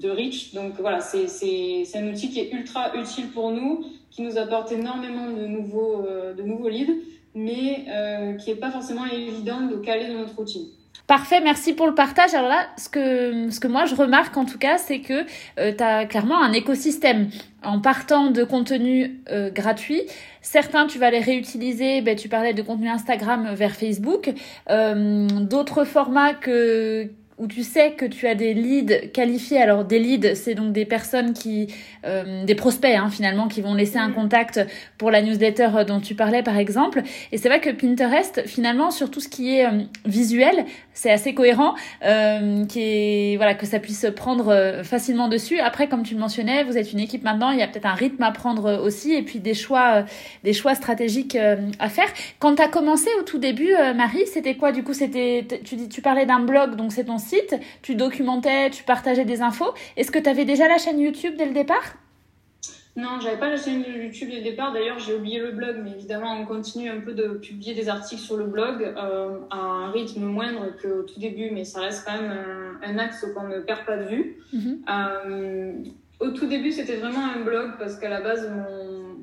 de 0.00 0.10
reach. 0.10 0.52
Donc 0.52 0.72
voilà, 0.80 1.00
c'est 1.00 1.28
c'est- 1.28 1.84
c'est 1.84 1.98
un 1.98 2.08
outil 2.08 2.28
qui 2.30 2.40
est 2.40 2.50
ultra 2.52 2.94
utile 2.96 3.28
pour 3.28 3.50
nous, 3.52 3.84
qui 4.10 4.22
nous 4.22 4.36
apporte 4.38 4.72
énormément 4.72 5.30
de 5.30 5.46
nouveaux, 5.46 6.04
euh, 6.06 6.34
de 6.34 6.42
nouveaux 6.42 6.68
leads, 6.68 6.92
mais 7.34 7.84
euh, 7.88 8.34
qui 8.34 8.50
est 8.50 8.56
pas 8.56 8.70
forcément 8.72 9.06
évident 9.06 9.60
de 9.62 9.76
caler 9.76 10.08
dans 10.08 10.18
notre 10.20 10.34
routine. 10.36 10.66
Parfait, 11.06 11.40
merci 11.42 11.74
pour 11.74 11.86
le 11.86 11.94
partage. 11.94 12.32
Alors 12.32 12.48
là, 12.48 12.66
ce 12.78 12.88
que, 12.88 13.50
ce 13.50 13.60
que 13.60 13.68
moi 13.68 13.84
je 13.84 13.94
remarque 13.94 14.36
en 14.38 14.46
tout 14.46 14.56
cas, 14.58 14.78
c'est 14.78 15.00
que 15.00 15.24
tu 15.58 15.82
as 15.82 16.06
clairement 16.06 16.42
un 16.42 16.52
écosystème. 16.52 17.28
En 17.62 17.80
partant 17.80 18.30
de 18.30 18.44
contenu 18.44 19.20
euh, 19.30 19.50
gratuit, 19.50 20.02
certains 20.42 20.86
tu 20.86 20.98
vas 20.98 21.10
les 21.10 21.20
réutiliser, 21.20 22.02
ben, 22.02 22.14
tu 22.14 22.28
parlais 22.28 22.52
de 22.52 22.62
contenu 22.62 22.88
Instagram 22.88 23.54
vers 23.54 23.74
Facebook, 23.74 24.32
Euh, 24.70 25.26
d'autres 25.28 25.84
formats 25.84 26.34
que 26.34 27.08
où 27.38 27.46
tu 27.46 27.62
sais 27.62 27.92
que 27.92 28.04
tu 28.04 28.26
as 28.28 28.34
des 28.34 28.54
leads 28.54 29.10
qualifiés. 29.12 29.60
Alors 29.60 29.84
des 29.84 29.98
leads, 29.98 30.34
c'est 30.34 30.54
donc 30.54 30.72
des 30.72 30.84
personnes 30.84 31.32
qui, 31.32 31.66
euh, 32.06 32.44
des 32.44 32.54
prospects 32.54 32.94
hein, 32.94 33.10
finalement, 33.10 33.48
qui 33.48 33.60
vont 33.60 33.74
laisser 33.74 33.98
un 33.98 34.08
Mhm. 34.08 34.14
contact 34.14 34.60
pour 34.98 35.10
la 35.10 35.20
newsletter 35.22 35.68
euh, 35.74 35.84
dont 35.84 36.00
tu 36.00 36.14
parlais 36.14 36.42
par 36.42 36.56
exemple. 36.56 37.02
Et 37.32 37.38
c'est 37.38 37.48
vrai 37.48 37.60
que 37.60 37.70
Pinterest, 37.70 38.46
finalement, 38.46 38.90
sur 38.90 39.10
tout 39.10 39.20
ce 39.20 39.28
qui 39.28 39.56
est 39.56 39.66
euh, 39.66 39.80
visuel, 40.06 40.64
c'est 40.92 41.10
assez 41.10 41.34
cohérent, 41.34 41.74
euh, 42.04 42.64
qui 42.66 42.80
est 42.80 43.36
voilà 43.36 43.54
que 43.54 43.66
ça 43.66 43.80
puisse 43.80 44.06
prendre 44.14 44.48
euh, 44.48 44.84
facilement 44.84 45.28
dessus. 45.28 45.58
Après, 45.58 45.88
comme 45.88 46.04
tu 46.04 46.14
le 46.14 46.20
mentionnais, 46.20 46.62
vous 46.64 46.78
êtes 46.78 46.92
une 46.92 47.00
équipe 47.00 47.24
maintenant, 47.24 47.50
il 47.50 47.58
y 47.58 47.62
a 47.62 47.66
peut-être 47.66 47.86
un 47.86 47.94
rythme 47.94 48.22
à 48.22 48.30
prendre 48.30 48.80
aussi, 48.80 49.12
et 49.12 49.22
puis 49.22 49.40
des 49.40 49.54
choix, 49.54 49.94
euh, 49.96 50.02
des 50.44 50.52
choix 50.52 50.74
stratégiques 50.74 51.36
à 51.78 51.88
faire. 51.88 52.06
Quand 52.38 52.54
tu 52.54 52.62
as 52.62 52.68
commencé 52.68 53.08
au 53.18 53.22
tout 53.22 53.38
début, 53.38 53.72
Marie, 53.96 54.26
c'était 54.32 54.54
quoi 54.54 54.70
du 54.72 54.82
coup? 54.84 54.92
C'était 54.92 55.44
tu 55.64 55.74
dis 55.76 55.88
tu 55.88 56.00
parlais 56.00 56.26
d'un 56.26 56.40
blog, 56.40 56.76
donc 56.76 56.92
c'est 56.92 57.04
ton 57.04 57.18
site, 57.24 57.54
tu 57.82 57.94
documentais, 57.94 58.70
tu 58.70 58.84
partageais 58.84 59.24
des 59.24 59.40
infos. 59.42 59.72
Est-ce 59.96 60.10
que 60.10 60.18
tu 60.18 60.28
avais 60.28 60.44
déjà 60.44 60.68
la 60.68 60.78
chaîne 60.78 61.00
YouTube 61.00 61.34
dès 61.36 61.46
le 61.46 61.52
départ? 61.52 61.96
Non, 62.96 63.18
j'avais 63.20 63.38
pas 63.38 63.50
la 63.50 63.56
chaîne 63.56 63.82
YouTube 64.04 64.28
dès 64.30 64.38
le 64.38 64.44
départ. 64.44 64.72
D'ailleurs, 64.72 65.00
j'ai 65.00 65.14
oublié 65.14 65.40
le 65.40 65.50
blog, 65.50 65.80
mais 65.82 65.90
évidemment, 65.90 66.38
on 66.40 66.44
continue 66.46 66.88
un 66.88 67.00
peu 67.00 67.12
de 67.12 67.26
publier 67.46 67.74
des 67.74 67.88
articles 67.88 68.22
sur 68.22 68.36
le 68.36 68.44
blog 68.44 68.82
euh, 68.82 69.38
à 69.50 69.56
un 69.56 69.90
rythme 69.90 70.22
moindre 70.22 70.66
qu'au 70.80 71.02
tout 71.02 71.18
début, 71.18 71.50
mais 71.50 71.64
ça 71.64 71.80
reste 71.80 72.06
quand 72.06 72.16
même 72.20 72.30
un, 72.30 72.88
un 72.88 72.98
axe 72.98 73.26
qu'on 73.34 73.48
ne 73.48 73.58
perd 73.58 73.84
pas 73.84 73.96
de 73.96 74.04
vue. 74.04 74.36
Mhm. 74.52 74.78
Euh, 74.88 75.72
au 76.20 76.28
tout 76.28 76.46
début, 76.46 76.70
c'était 76.70 76.96
vraiment 76.96 77.24
un 77.36 77.40
blog 77.40 77.72
parce 77.80 77.96
qu'à 77.98 78.08
la 78.08 78.20
base, 78.20 78.48
mon, 78.48 79.16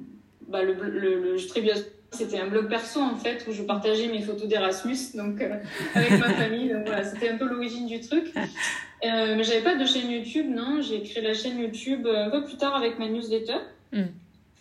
bah, 0.50 0.64
le, 0.64 0.74
le, 0.74 1.34
le 1.34 1.48
Tribulation, 1.48 1.86
c'était 2.12 2.40
un 2.40 2.48
blog 2.48 2.68
perso 2.68 3.00
en 3.00 3.16
fait 3.16 3.46
où 3.48 3.52
je 3.54 3.64
partageais 3.64 4.08
mes 4.08 4.22
photos 4.22 4.48
d'Erasmus, 4.48 4.98
donc 5.16 5.42
euh, 5.42 5.56
avec 5.96 6.12
ma 6.20 6.34
famille. 6.34 6.70
Donc 6.70 6.86
voilà, 6.86 7.04
c'était 7.04 7.30
un 7.30 7.38
peu 7.38 7.46
l'origine 7.46 7.88
du 7.88 8.00
truc. 8.02 8.32
Euh, 8.36 9.36
mais 9.36 9.44
j'avais 9.44 9.62
pas 9.62 9.76
de 9.76 9.86
chaîne 9.86 10.12
YouTube, 10.12 10.46
non. 10.50 10.82
J'ai 10.82 11.02
créé 11.04 11.24
la 11.24 11.34
chaîne 11.34 11.58
YouTube 11.60 12.06
un 12.08 12.30
peu 12.30 12.44
plus 12.44 12.58
tard 12.58 12.76
avec 12.76 13.00
ma 13.00 13.08
newsletter. 13.08 13.58
Mm. 13.94 14.02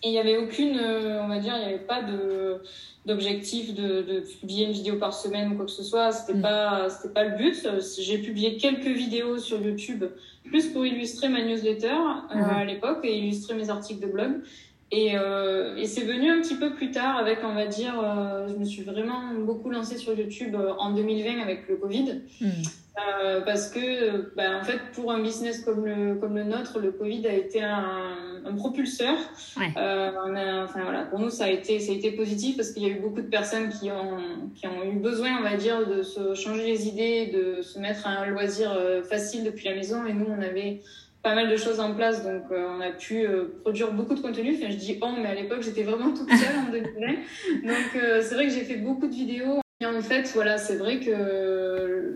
Et 0.03 0.09
il 0.09 0.13
n'y 0.13 0.19
avait 0.19 0.39
aucune, 0.39 0.79
euh, 0.79 1.21
on 1.23 1.29
va 1.29 1.39
dire, 1.41 1.53
il 1.57 1.61
n'y 1.61 1.67
avait 1.75 1.85
pas 1.85 2.03
de 2.03 2.63
d'objectif 3.05 3.75
de, 3.75 4.01
de 4.03 4.21
publier 4.21 4.67
une 4.67 4.73
vidéo 4.73 4.97
par 4.97 5.13
semaine 5.13 5.53
ou 5.53 5.57
quoi 5.57 5.65
que 5.67 5.71
ce 5.71 5.83
soit. 5.83 6.13
C'était 6.13 6.39
Mm. 6.39 6.43
pas, 6.43 6.89
c'était 6.89 7.13
pas 7.13 7.25
le 7.25 7.37
but. 7.37 7.67
Euh, 7.67 7.81
J'ai 7.99 8.19
publié 8.19 8.57
quelques 8.57 8.87
vidéos 8.87 9.37
sur 9.39 9.61
YouTube, 9.61 10.05
plus 10.47 10.69
pour 10.69 10.87
illustrer 10.87 11.29
ma 11.29 11.43
newsletter 11.43 11.89
euh, 11.89 12.37
Mhm. 12.37 12.45
à 12.51 12.65
l'époque 12.65 13.01
et 13.05 13.19
illustrer 13.19 13.55
mes 13.55 13.69
articles 13.69 14.01
de 14.01 14.11
blog. 14.11 14.31
Et, 14.93 15.17
euh, 15.17 15.77
et 15.77 15.87
c'est 15.87 16.05
venu 16.05 16.31
un 16.31 16.41
petit 16.41 16.57
peu 16.57 16.75
plus 16.75 16.91
tard 16.91 17.17
avec, 17.17 17.39
on 17.45 17.55
va 17.55 17.67
dire, 17.67 17.95
euh, 18.03 18.49
je 18.49 18.55
me 18.55 18.65
suis 18.65 18.83
vraiment 18.83 19.35
beaucoup 19.35 19.71
lancée 19.71 19.97
sur 19.97 20.19
YouTube 20.19 20.57
euh, 20.57 20.73
en 20.79 20.93
2020 20.93 21.41
avec 21.41 21.69
le 21.69 21.77
Covid. 21.77 22.23
Mhm. 22.41 22.51
Euh, 23.23 23.41
parce 23.43 23.71
que, 23.71 24.35
bah, 24.35 24.59
en 24.61 24.65
fait, 24.65 24.81
pour 24.93 25.13
un 25.13 25.23
business 25.23 25.65
comme 25.65 25.87
le, 25.87 26.17
comme 26.17 26.37
le 26.37 26.45
nôtre, 26.45 26.79
le 26.81 26.91
Covid 26.91 27.27
a 27.27 27.33
été 27.33 27.63
un, 27.63 28.43
un 28.45 28.55
propulseur. 28.55 29.17
Ouais. 29.57 29.73
Euh, 29.77 30.11
on 30.27 30.35
a, 30.35 30.65
enfin, 30.65 30.83
voilà, 30.83 31.05
pour 31.05 31.19
nous, 31.19 31.31
ça 31.31 31.45
a 31.45 31.49
été, 31.51 31.79
ça 31.79 31.93
a 31.93 31.95
été 31.95 32.13
positif 32.13 32.57
parce 32.57 32.71
qu'il 32.73 32.83
y 32.83 32.87
a 32.87 32.89
eu 32.91 33.01
beaucoup 33.01 33.21
de 33.21 33.29
personnes 33.29 33.69
qui 33.69 33.91
ont, 33.91 34.51
qui 34.55 34.67
ont 34.67 34.85
eu 34.85 34.99
besoin, 34.99 35.39
on 35.39 35.43
va 35.43 35.57
dire, 35.57 35.87
de 35.87 36.03
se 36.03 36.35
changer 36.35 36.67
les 36.67 36.89
idées, 36.89 37.27
de 37.29 37.63
se 37.63 37.79
mettre 37.79 38.07
à 38.07 38.11
un 38.11 38.27
loisir 38.27 38.73
euh, 38.73 39.03
facile 39.03 39.45
depuis 39.45 39.67
la 39.67 39.75
maison. 39.75 40.05
Et 40.05 40.13
nous, 40.13 40.27
on 40.27 40.43
avait 40.43 40.81
pas 41.23 41.35
mal 41.35 41.51
de 41.51 41.57
choses 41.57 41.81
en 41.81 41.95
place, 41.95 42.25
donc 42.25 42.45
euh, 42.51 42.67
on 42.77 42.81
a 42.81 42.91
pu 42.91 43.27
euh, 43.27 43.45
produire 43.63 43.93
beaucoup 43.93 44.15
de 44.15 44.21
contenu. 44.21 44.55
Enfin, 44.57 44.71
je 44.71 44.77
dis 44.77 44.99
on, 45.03 45.13
mais 45.13 45.29
à 45.29 45.35
l'époque, 45.35 45.63
j'étais 45.63 45.83
vraiment 45.83 46.15
toute 46.15 46.31
seule 46.31 46.57
en 46.67 46.71
2020. 46.71 47.07
Donc, 47.67 47.97
euh, 47.97 48.23
c'est 48.23 48.35
vrai 48.35 48.47
que 48.47 48.53
j'ai 48.53 48.65
fait 48.65 48.77
beaucoup 48.77 49.07
de 49.07 49.15
vidéos. 49.15 49.61
Et 49.81 49.87
en 49.87 50.01
fait, 50.01 50.31
voilà, 50.35 50.59
c'est 50.59 50.77
vrai 50.77 51.01
que 51.01 52.15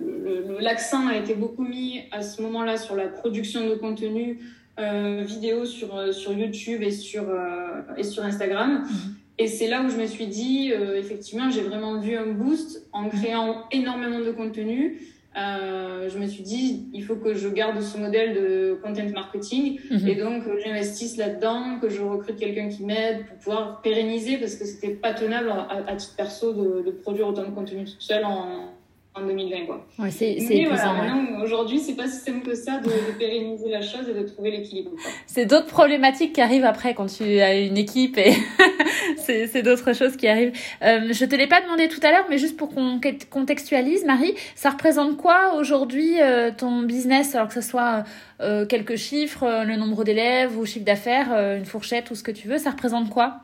l'accent 0.60 1.06
a 1.08 1.16
été 1.16 1.34
beaucoup 1.34 1.64
mis 1.64 2.02
à 2.12 2.22
ce 2.22 2.42
moment-là 2.42 2.76
sur 2.76 2.96
la 2.96 3.08
production 3.08 3.68
de 3.68 3.74
contenu 3.74 4.38
euh, 4.78 5.22
vidéo 5.24 5.64
sur, 5.64 5.96
euh, 5.96 6.12
sur 6.12 6.32
YouTube 6.32 6.82
et 6.82 6.90
sur, 6.90 7.28
euh, 7.28 7.82
et 7.96 8.02
sur 8.02 8.24
Instagram. 8.24 8.82
Mhm. 8.82 9.14
Et 9.38 9.46
c'est 9.48 9.68
là 9.68 9.82
où 9.82 9.88
je 9.88 9.96
me 9.96 10.06
suis 10.06 10.26
dit, 10.26 10.72
euh, 10.72 10.98
effectivement, 10.98 11.50
j'ai 11.50 11.62
vraiment 11.62 12.00
vu 12.00 12.16
un 12.16 12.26
boost 12.26 12.86
en 12.92 13.08
créant 13.08 13.64
énormément 13.72 14.20
de 14.20 14.30
contenu. 14.30 15.00
Euh, 15.36 16.08
je 16.08 16.18
me 16.18 16.26
suis 16.26 16.42
dit, 16.44 16.88
il 16.92 17.02
faut 17.02 17.16
que 17.16 17.34
je 17.34 17.48
garde 17.48 17.80
ce 17.80 17.98
modèle 17.98 18.34
de 18.34 18.78
content 18.82 19.02
marketing 19.12 19.80
Mhm. 19.90 20.06
et 20.08 20.14
donc 20.14 20.46
euh, 20.46 20.58
j'investisse 20.64 21.16
là-dedans, 21.16 21.78
que 21.80 21.88
je 21.88 22.02
recrute 22.02 22.36
quelqu'un 22.36 22.68
qui 22.68 22.84
m'aide 22.84 23.26
pour 23.26 23.36
pouvoir 23.38 23.80
pérenniser 23.82 24.38
parce 24.38 24.54
que 24.54 24.64
c'était 24.64 24.94
pas 24.94 25.12
tenable 25.12 25.48
à, 25.50 25.82
à 25.88 25.96
titre 25.96 26.14
perso 26.16 26.52
de, 26.52 26.82
de 26.86 26.90
produire 26.92 27.26
autant 27.28 27.44
de 27.44 27.50
contenu 27.54 27.84
toute 27.84 28.00
seule 28.00 28.24
en, 28.24 28.73
en 29.14 29.26
2020. 29.26 29.66
Quoi. 29.66 29.86
Ouais, 29.98 30.10
c'est 30.10 30.36
Mais 30.48 30.64
voilà, 30.64 30.92
ouais. 30.92 31.42
aujourd'hui, 31.42 31.78
c'est 31.78 31.94
pas 31.94 32.08
si 32.08 32.18
simple 32.18 32.44
que 32.44 32.54
ça 32.54 32.78
de, 32.78 32.88
de 32.88 33.18
pérenniser 33.18 33.70
la 33.70 33.80
chose 33.80 34.08
et 34.08 34.14
de 34.14 34.26
trouver 34.26 34.50
l'équilibre. 34.50 34.90
C'est 35.26 35.46
d'autres 35.46 35.68
problématiques 35.68 36.32
qui 36.32 36.40
arrivent 36.40 36.64
après 36.64 36.94
quand 36.94 37.06
tu 37.06 37.40
as 37.40 37.58
une 37.58 37.76
équipe 37.76 38.18
et 38.18 38.32
c'est 39.18 39.62
d'autres 39.62 39.92
choses 39.92 40.16
qui 40.16 40.26
arrivent. 40.26 40.52
Euh, 40.82 41.12
je 41.12 41.24
te 41.24 41.36
l'ai 41.36 41.46
pas 41.46 41.60
demandé 41.60 41.88
tout 41.88 42.00
à 42.02 42.10
l'heure, 42.10 42.26
mais 42.28 42.38
juste 42.38 42.56
pour 42.56 42.74
qu'on 42.74 43.00
contextualise, 43.30 44.04
Marie, 44.04 44.34
ça 44.56 44.70
représente 44.70 45.16
quoi 45.16 45.54
aujourd'hui 45.54 46.20
euh, 46.20 46.50
ton 46.56 46.82
business, 46.82 47.34
alors 47.34 47.48
que 47.48 47.54
ce 47.54 47.60
soit 47.60 48.04
euh, 48.40 48.66
quelques 48.66 48.96
chiffres, 48.96 49.64
le 49.64 49.76
nombre 49.76 50.02
d'élèves 50.02 50.58
ou 50.58 50.66
chiffre 50.66 50.84
d'affaires, 50.84 51.32
une 51.56 51.64
fourchette 51.64 52.10
ou 52.10 52.14
ce 52.16 52.24
que 52.24 52.32
tu 52.32 52.48
veux, 52.48 52.58
ça 52.58 52.70
représente 52.70 53.10
quoi? 53.10 53.43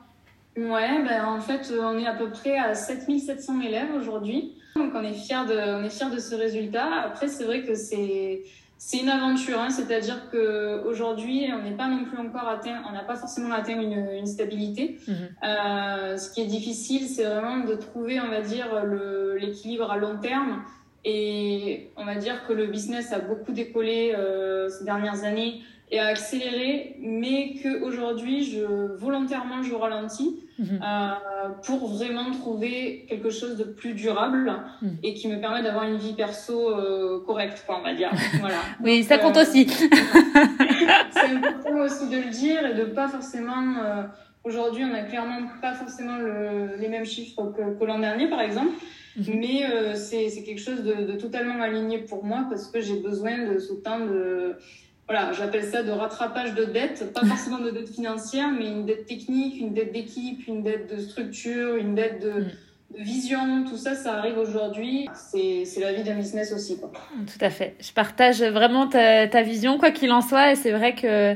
Ouais, 0.57 1.02
ben 1.04 1.25
en 1.26 1.40
fait, 1.40 1.71
euh, 1.71 1.80
on 1.83 1.99
est 1.99 2.07
à 2.07 2.14
peu 2.14 2.28
près 2.30 2.59
à 2.59 2.75
7700 2.75 3.61
élèves 3.61 3.95
aujourd'hui. 3.97 4.57
Donc 4.76 4.92
on 4.95 5.02
est 5.02 5.12
fiers 5.12 5.47
de, 5.49 5.80
on 5.80 5.85
est 5.85 5.90
fiers 5.90 6.11
de 6.11 6.19
ce 6.19 6.35
résultat. 6.35 6.88
Après, 7.04 7.28
c'est 7.28 7.45
vrai 7.45 7.62
que 7.62 7.75
c'est, 7.75 8.42
c'est 8.76 8.99
une 8.99 9.09
aventure, 9.09 9.61
hein, 9.61 9.71
c'est-à-dire 9.71 10.28
que 10.30 10.83
aujourd'hui, 10.85 11.49
on 11.52 11.62
n'est 11.62 11.76
pas 11.76 11.87
non 11.87 12.04
plus 12.04 12.19
encore 12.19 12.49
atteint, 12.49 12.83
on 12.88 12.92
n'a 12.92 13.04
pas 13.04 13.16
forcément 13.16 13.52
atteint 13.52 13.80
une, 13.80 14.09
une 14.12 14.26
stabilité. 14.26 14.99
Mhm. 15.07 15.14
Euh, 15.45 16.16
ce 16.16 16.30
qui 16.33 16.42
est 16.42 16.47
difficile, 16.47 17.07
c'est 17.07 17.25
vraiment 17.25 17.64
de 17.64 17.75
trouver, 17.75 18.21
on 18.21 18.28
va 18.28 18.40
dire, 18.40 18.69
l'équilibre 19.38 19.90
à 19.90 19.99
long 19.99 20.19
terme. 20.19 20.62
Et 21.04 21.90
on 21.97 22.04
va 22.04 22.16
dire 22.16 22.47
que 22.47 22.52
le 22.52 22.66
business 22.66 23.12
a 23.12 23.21
beaucoup 23.21 23.52
décollé 23.52 24.12
euh, 24.14 24.69
ces 24.69 24.85
dernières 24.85 25.25
années 25.25 25.62
et 25.92 25.99
a 25.99 26.06
accéléré, 26.06 26.97
mais 27.00 27.54
qu'aujourd'hui, 27.62 28.44
je, 28.44 28.94
volontairement, 28.97 29.62
je 29.62 29.75
ralentis 29.75 30.44
Mhm. 30.59 30.80
euh, 30.82 31.49
pour 31.64 31.88
vraiment 31.88 32.30
trouver 32.32 33.06
quelque 33.09 33.30
chose 33.30 33.56
de 33.56 33.64
plus 33.64 33.94
durable 33.94 34.52
Mhm. 34.82 34.97
et 35.02 35.14
qui 35.14 35.26
me 35.28 35.40
permet 35.40 35.62
d'avoir 35.62 35.85
une 35.85 35.97
vie 35.97 36.12
perso 36.12 36.70
euh, 36.70 37.20
correcte, 37.26 37.64
quoi, 37.66 37.78
on 37.80 37.82
va 37.82 37.94
dire. 37.94 38.11
Voilà. 38.40 38.59
Oui, 38.85 39.02
ça 39.02 39.18
compte 39.18 39.37
euh, 39.38 39.42
aussi. 39.42 39.66
c'est 41.12 41.30
important 41.35 41.78
aussi 41.80 42.09
de 42.09 42.16
le 42.16 42.30
dire 42.30 42.64
et 42.66 42.75
de 42.75 42.85
pas 42.85 43.09
forcément 43.09 43.76
euh, 43.82 44.02
Aujourd'hui, 44.42 44.85
on 44.85 44.88
n'a 44.88 45.02
clairement 45.02 45.42
pas 45.61 45.75
forcément 45.75 46.16
les 46.78 46.88
mêmes 46.88 47.04
chiffres 47.04 47.52
que, 47.54 47.85
l'an 47.85 47.99
dernier, 47.99 48.26
par 48.26 48.40
exemple. 48.40 48.73
Mhm. 49.18 49.25
Mais 49.38 49.64
euh, 49.70 49.94
c'est 49.94 50.30
quelque 50.44 50.61
chose 50.61 50.82
de, 50.82 51.12
totalement 51.18 51.61
aligné 51.62 51.99
pour 51.99 52.25
moi 52.25 52.47
parce 52.49 52.68
que 52.68 52.80
j'ai 52.80 53.00
besoin 53.00 53.37
de 53.52 53.59
ce 53.59 53.75
temps 53.75 54.00
de. 54.00 54.56
Voilà, 55.11 55.33
j'appelle 55.33 55.64
ça 55.64 55.83
de 55.83 55.90
rattrapage 55.90 56.55
de 56.55 56.67
dettes, 56.67 57.12
pas 57.12 57.26
forcément 57.26 57.59
de 57.59 57.71
dette 57.71 57.88
financière, 57.88 58.49
mais 58.57 58.67
une 58.67 58.87
dette 58.87 59.07
technique, 59.07 59.59
une 59.61 59.75
dette 59.75 59.93
d'équipe, 59.93 60.47
une 60.47 60.62
dette 60.62 60.88
de 60.88 61.00
structure, 61.00 61.75
une 61.75 61.97
dette 61.97 62.23
de. 62.23 62.31
Mhm 62.31 62.50
vision, 62.99 63.64
tout 63.69 63.76
ça, 63.76 63.95
ça 63.95 64.14
arrive 64.14 64.38
aujourd'hui. 64.38 65.09
C'est 65.14 65.81
la 65.81 65.93
vie 65.93 66.02
d'un 66.02 66.17
business 66.17 66.52
aussi. 66.52 66.79
Quoi. 66.79 66.90
Tout 67.26 67.45
à 67.45 67.50
fait. 67.50 67.76
Je 67.81 67.93
partage 67.93 68.43
vraiment 68.43 68.87
ta, 68.87 69.29
ta 69.29 69.43
vision, 69.43 69.79
quoi 69.79 69.90
qu'il 69.90 70.11
en 70.12 70.21
soit. 70.21 70.52
Et 70.52 70.55
c'est 70.57 70.73
vrai 70.73 70.95
que, 70.95 71.35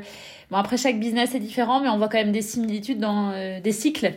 bon, 0.50 0.56
après, 0.56 0.76
chaque 0.76 0.98
business 0.98 1.34
est 1.34 1.40
différent, 1.40 1.80
mais 1.80 1.88
on 1.88 1.98
voit 1.98 2.08
quand 2.08 2.18
même 2.18 2.32
des 2.32 2.42
similitudes 2.42 2.98
dans 2.98 3.30
euh, 3.30 3.60
des 3.60 3.72
cycles. 3.72 4.12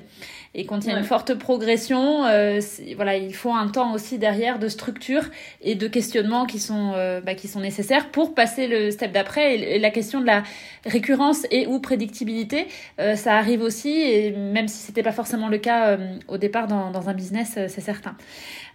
Et 0.56 0.66
quand 0.66 0.86
il 0.86 0.92
y 0.92 0.94
a 0.94 0.98
une 0.98 1.04
forte 1.04 1.34
progression, 1.36 2.26
euh, 2.26 2.60
voilà, 2.96 3.18
il 3.18 3.34
faut 3.34 3.54
un 3.54 3.68
temps 3.68 3.94
aussi 3.94 4.18
derrière 4.18 4.60
de 4.60 4.68
structure 4.68 5.24
et 5.62 5.76
de 5.76 5.88
questionnement 5.88 6.46
qui 6.46 6.60
sont, 6.60 6.94
euh, 6.96 7.22
bah, 7.22 7.36
qui 7.36 7.48
sont 7.48 7.60
nécessaires 7.60 8.10
pour 8.10 8.34
passer 8.34 8.68
le 8.68 8.92
step 8.92 9.12
d'après. 9.12 9.56
Et, 9.56 9.80
la 9.80 9.92
question 9.92 10.22
de 10.22 10.26
la 10.26 10.44
récurrence 10.86 11.46
et 11.52 11.68
ou 11.68 11.80
prédictibilité, 11.80 12.68
euh, 13.00 13.16
ça 13.16 13.38
arrive 13.38 13.62
aussi, 13.62 13.90
et 13.90 14.32
même 14.32 14.68
si 14.68 14.78
c'était 14.78 15.04
pas 15.04 15.12
forcément 15.12 15.48
le 15.48 15.58
cas 15.58 15.98
au 16.28 16.38
départ 16.38 16.68
dans, 16.68 16.92
dans 16.92 17.10
un 17.10 17.14
business, 17.14 17.52
c'est 17.68 17.82
certain. 17.82 18.16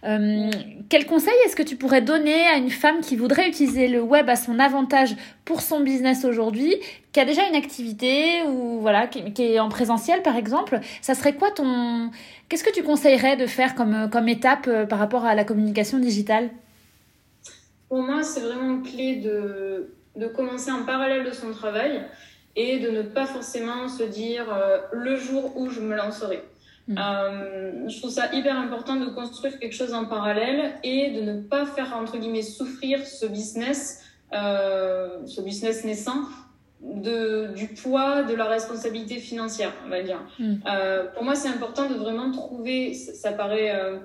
Euh, 0.05 0.51
quel 0.89 1.05
conseil 1.05 1.33
est-ce 1.45 1.55
que 1.55 1.63
tu 1.63 1.77
pourrais 1.77 2.01
donner 2.01 2.45
à 2.47 2.57
une 2.57 2.69
femme 2.69 2.99
qui 3.01 3.15
voudrait 3.15 3.47
utiliser 3.47 3.87
le 3.87 4.01
web 4.01 4.29
à 4.29 4.35
son 4.35 4.59
avantage 4.59 5.15
pour 5.45 5.61
son 5.61 5.81
business 5.81 6.25
aujourd'hui, 6.25 6.75
qui 7.11 7.19
a 7.19 7.25
déjà 7.25 7.47
une 7.47 7.55
activité 7.55 8.43
ou 8.43 8.79
voilà, 8.79 9.07
qui, 9.07 9.43
est 9.43 9.59
en 9.59 9.69
présentiel 9.69 10.21
par 10.21 10.35
exemple 10.35 10.79
Ça 11.01 11.15
serait 11.15 11.35
quoi 11.35 11.51
ton 11.51 12.11
Qu'est-ce 12.49 12.63
que 12.63 12.73
tu 12.73 12.83
conseillerais 12.83 13.35
de 13.35 13.45
faire 13.45 13.75
comme 13.75 14.09
comme 14.11 14.27
étape 14.29 14.67
euh, 14.67 14.85
par 14.85 14.99
rapport 14.99 15.25
à 15.25 15.35
la 15.35 15.43
communication 15.43 15.99
digitale? 15.99 16.49
Pour 17.89 18.01
moi, 18.01 18.23
c'est 18.23 18.41
vraiment 18.41 18.81
clé 18.81 19.17
de 19.17 19.93
de 20.15 20.27
commencer 20.27 20.71
en 20.71 20.85
parallèle 20.85 21.25
de 21.25 21.31
son 21.31 21.51
travail 21.51 22.03
et 22.55 22.79
de 22.79 22.89
ne 22.89 23.01
pas 23.01 23.25
forcément 23.25 23.87
se 23.87 24.03
dire 24.03 24.45
euh, 24.53 24.77
le 24.91 25.15
jour 25.15 25.57
où 25.57 25.69
je 25.69 25.79
me 25.81 25.95
lancerai. 25.95 26.43
Mm. 26.87 26.97
Euh, 26.97 27.89
je 27.89 27.99
trouve 27.99 28.11
ça 28.11 28.33
hyper 28.33 28.57
important 28.57 28.95
de 28.97 29.05
construire 29.07 29.57
quelque 29.59 29.75
chose 29.75 29.93
en 29.93 30.05
parallèle 30.05 30.73
et 30.83 31.11
de 31.11 31.21
ne 31.21 31.41
pas 31.41 31.65
faire, 31.65 31.95
entre 31.95 32.17
guillemets, 32.17 32.41
souffrir 32.41 33.05
ce 33.05 33.25
business, 33.25 34.02
ce 34.33 35.41
business 35.41 35.83
naissant, 35.83 36.23
de, 36.83 37.53
du 37.55 37.67
poids 37.69 38.23
de 38.23 38.33
la 38.33 38.45
responsabilité 38.45 39.15
financière, 39.15 39.71
on 39.85 39.89
va 39.89 40.01
dire. 40.01 40.21
Mm. 40.37 40.55
Euh, 40.67 41.05
pour 41.13 41.23
moi, 41.23 41.35
c'est 41.35 41.47
important 41.47 41.89
de 41.89 41.95
vraiment 41.95 42.31
trouver, 42.31 42.93
ça, 42.93 43.13
ça 43.13 43.31
paraît 43.31 43.73
euh, 43.73 43.97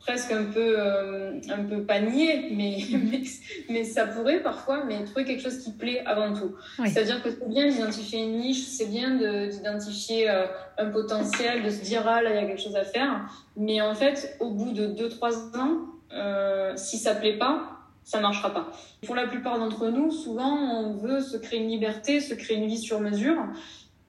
presque 0.00 0.32
un 0.32 0.44
peu, 0.44 0.74
euh, 0.78 1.38
un 1.50 1.64
peu 1.64 1.82
panier, 1.82 2.50
mais, 2.52 2.78
mais, 3.68 3.84
ça 3.84 4.06
pourrait 4.06 4.40
parfois, 4.40 4.84
mais 4.84 5.04
trouver 5.04 5.24
quelque 5.24 5.42
chose 5.42 5.58
qui 5.58 5.72
plaît 5.72 6.02
avant 6.04 6.32
tout. 6.32 6.54
C'est-à-dire 6.84 7.22
que 7.22 7.30
c'est 7.30 7.48
bien 7.48 7.68
d'identifier 7.68 8.22
une 8.22 8.38
niche, 8.38 8.64
c'est 8.64 8.86
bien 8.86 9.16
d'identifier 9.16 10.28
euh, 10.28 10.46
un 10.78 10.90
potentiel, 10.90 11.62
de 11.62 11.70
se 11.70 11.82
dire, 11.82 12.02
ah 12.06 12.22
là, 12.22 12.30
il 12.30 12.36
y 12.36 12.38
a 12.38 12.46
quelque 12.46 12.62
chose 12.62 12.76
à 12.76 12.84
faire. 12.84 13.28
Mais 13.56 13.80
en 13.80 13.94
fait, 13.94 14.36
au 14.40 14.50
bout 14.50 14.72
de 14.72 14.86
2-3 14.86 15.58
ans, 15.58 15.78
euh, 16.12 16.72
si 16.76 16.98
ça 16.98 17.14
plaît 17.14 17.38
pas, 17.38 17.75
ça 18.06 18.20
marchera 18.20 18.54
pas. 18.54 18.72
Pour 19.04 19.16
la 19.16 19.26
plupart 19.26 19.58
d'entre 19.58 19.88
nous, 19.88 20.12
souvent, 20.12 20.54
on 20.54 20.94
veut 20.94 21.20
se 21.20 21.36
créer 21.36 21.58
une 21.58 21.68
liberté, 21.68 22.20
se 22.20 22.34
créer 22.34 22.56
une 22.56 22.68
vie 22.68 22.78
sur 22.78 23.00
mesure. 23.00 23.36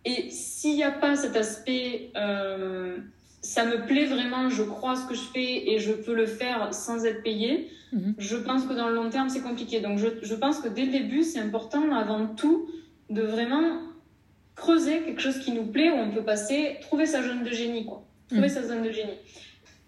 Et 0.06 0.30
s'il 0.30 0.76
n'y 0.76 0.84
a 0.84 0.92
pas 0.92 1.16
cet 1.16 1.36
aspect 1.36 2.12
euh, 2.16 3.00
ça 3.42 3.66
me 3.66 3.88
plaît 3.88 4.06
vraiment, 4.06 4.50
je 4.50 4.62
crois 4.62 4.96
ce 4.96 5.08
que 5.08 5.16
je 5.16 5.22
fais 5.22 5.72
et 5.72 5.80
je 5.80 5.94
peux 5.94 6.14
le 6.14 6.28
faire 6.28 6.74
sans 6.74 7.06
être 7.06 7.24
payé, 7.24 7.72
mhm. 7.92 8.14
je 8.20 8.36
pense 8.36 8.66
que 8.66 8.74
dans 8.74 8.88
le 8.88 8.96
long 8.96 9.10
terme, 9.10 9.30
c'est 9.30 9.42
compliqué. 9.42 9.80
Donc, 9.80 9.98
je, 9.98 10.08
je, 10.22 10.36
pense 10.36 10.60
que 10.60 10.68
dès 10.68 10.86
le 10.86 10.92
début, 10.92 11.24
c'est 11.24 11.40
important 11.40 11.92
avant 11.92 12.28
tout 12.28 12.70
de 13.10 13.24
vraiment 13.24 13.80
creuser 14.56 15.02
quelque 15.02 15.22
chose 15.22 15.40
qui 15.40 15.54
nous 15.54 15.66
plaît, 15.66 15.90
où 15.90 15.96
on 15.96 16.12
peut 16.12 16.24
passer, 16.24 16.78
trouver 16.82 17.08
sa 17.08 17.24
zone 17.24 17.44
de 17.44 17.50
génie, 17.50 17.86
quoi. 17.86 18.04
Trouver 18.28 18.48
mhm. 18.48 18.54
sa 18.54 18.64
zone 18.64 18.84
de 18.84 18.92
génie. 18.92 19.18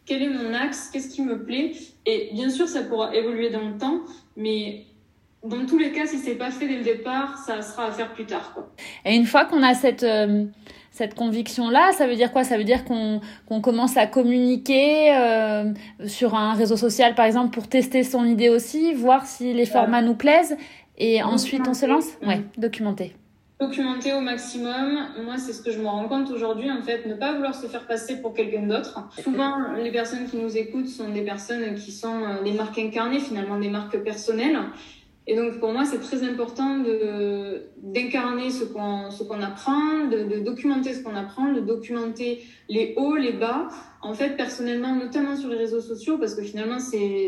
Quel 0.09 0.23
est 0.23 0.29
mon 0.29 0.55
axe 0.55 0.89
Qu'est-ce 0.91 1.09
qui 1.09 1.21
me 1.21 1.43
plaît. 1.45 1.73
Et 2.07 2.31
bien 2.33 2.49
sûr, 2.49 2.67
ça 2.67 2.81
pourra 2.81 3.15
évoluer 3.15 3.51
dans 3.51 3.67
le 3.69 3.77
temps, 3.77 4.01
mais 4.35 4.85
dans 5.43 5.67
tous 5.67 5.77
les 5.77 5.91
cas, 5.91 6.07
si 6.07 6.17
c'est 6.17 6.33
pas 6.33 6.49
fait 6.49 6.67
dès 6.67 6.77
le 6.77 6.83
départ, 6.83 7.37
ça 7.37 7.61
sera 7.61 7.85
à 7.85 7.91
faire 7.91 8.11
plus 8.11 8.25
tard, 8.25 8.51
quoi. 8.55 8.71
Et 9.05 9.15
une 9.15 9.25
fois 9.25 9.45
qu'on 9.45 9.61
a 9.61 9.75
cette... 9.75 10.03
Euh, 10.03 10.45
cette 10.91 11.13
conviction-là, 11.13 11.91
ça 11.93 12.07
veut 12.07 12.15
dire 12.15 12.31
quoi? 12.31 12.43
Ça 12.43 12.57
veut 12.57 12.65
dire 12.65 12.83
qu'on 12.83 13.61
commence 13.61 13.95
à 13.95 14.05
communiquer 14.05 15.15
euh, 15.15 15.71
sur 16.07 16.35
un 16.35 16.55
réseau 16.55 16.75
social, 16.75 17.15
par 17.15 17.25
exemple, 17.25 17.51
pour 17.51 17.69
tester 17.69 18.03
son 18.03 18.25
idée 18.25 18.49
aussi, 18.49 18.93
voir 18.95 19.25
si 19.25 19.53
les 19.53 19.67
formats 19.67 20.01
nous 20.01 20.15
plaisent, 20.15 20.57
et 20.97 21.23
ensuite 21.23 21.61
on 21.69 21.73
se 21.73 21.85
lance? 21.85 22.07
Ouais, 22.25 22.41
documenter. 22.57 23.15
Documenter 23.59 24.13
au 24.13 24.21
maximum. 24.21 25.09
Moi, 25.25 25.37
c'est 25.37 25.51
ce 25.51 25.61
que 25.61 25.69
je 25.69 25.79
me 25.79 25.87
rends 25.87 26.07
compte 26.07 26.31
aujourd'hui, 26.31 26.71
en 26.71 26.81
fait, 26.81 27.05
ne 27.05 27.13
pas 27.13 27.33
vouloir 27.33 27.53
se 27.53 27.67
faire 27.67 27.85
passer 27.85 28.21
pour 28.21 28.33
quelqu'un 28.33 28.65
d'autre. 28.65 29.09
Souvent, 29.21 29.73
les 29.75 29.91
personnes 29.91 30.27
qui 30.29 30.37
nous 30.37 30.55
écoutent 30.57 30.87
sont 30.87 31.09
des 31.09 31.23
personnes 31.23 31.75
qui 31.75 31.91
sont 31.91 32.23
euh, 32.23 32.41
des 32.41 32.53
marques 32.53 32.77
incarnées, 32.77 33.19
finalement, 33.19 33.59
des 33.59 33.69
marques 33.69 33.97
personnelles. 33.97 34.57
Et 35.27 35.35
donc 35.35 35.59
pour 35.59 35.71
moi, 35.73 35.85
c'est 35.85 35.99
très 35.99 36.23
important 36.23 36.77
d'incarner 37.83 38.49
ce 38.49 38.63
qu'on 38.63 39.09
qu'on 39.09 39.41
apprend, 39.43 40.07
de, 40.07 40.23
de, 40.23 40.39
documenter 40.39 40.93
ce 40.93 41.03
qu'on 41.03 41.15
apprend, 41.15 41.51
de 41.51 41.59
documenter 41.59 42.43
les 42.67 42.95
hauts, 42.97 43.15
les 43.15 43.33
bas. 43.33 43.67
En 44.01 44.13
fait, 44.13 44.37
personnellement, 44.37 44.95
notamment 44.95 45.35
sur 45.35 45.49
les 45.49 45.57
réseaux 45.57 45.81
sociaux, 45.81 46.17
parce 46.17 46.33
que 46.33 46.41
finalement, 46.41 46.79
c'est 46.79 47.27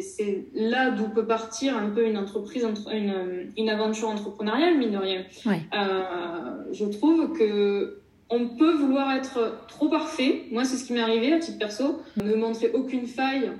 là 0.54 0.92
d'où 0.92 1.10
peut 1.10 1.26
partir 1.26 1.78
un 1.78 1.90
peu 1.90 2.06
une 2.08 2.18
entreprise, 2.18 2.66
une 2.92 3.52
une 3.58 3.70
aventure 3.70 4.10
entrepreneuriale, 4.10 4.78
mine 4.78 4.92
de 4.92 4.98
rien. 4.98 5.24
Euh, 5.48 6.64
je 6.72 6.86
trouve 6.86 7.38
que 7.38 7.98
on 8.30 8.48
peut 8.48 8.74
vouloir 8.76 9.12
être 9.14 9.66
trop 9.68 9.90
parfait. 9.90 10.44
Moi, 10.52 10.64
c'est 10.64 10.78
ce 10.78 10.86
qui 10.86 10.94
m'est 10.94 11.02
arrivé 11.02 11.34
à 11.34 11.40
titre 11.40 11.60
perso, 11.60 12.00
ne 12.24 12.34
montrer 12.36 12.72
aucune 12.74 13.06
faille 13.06 13.52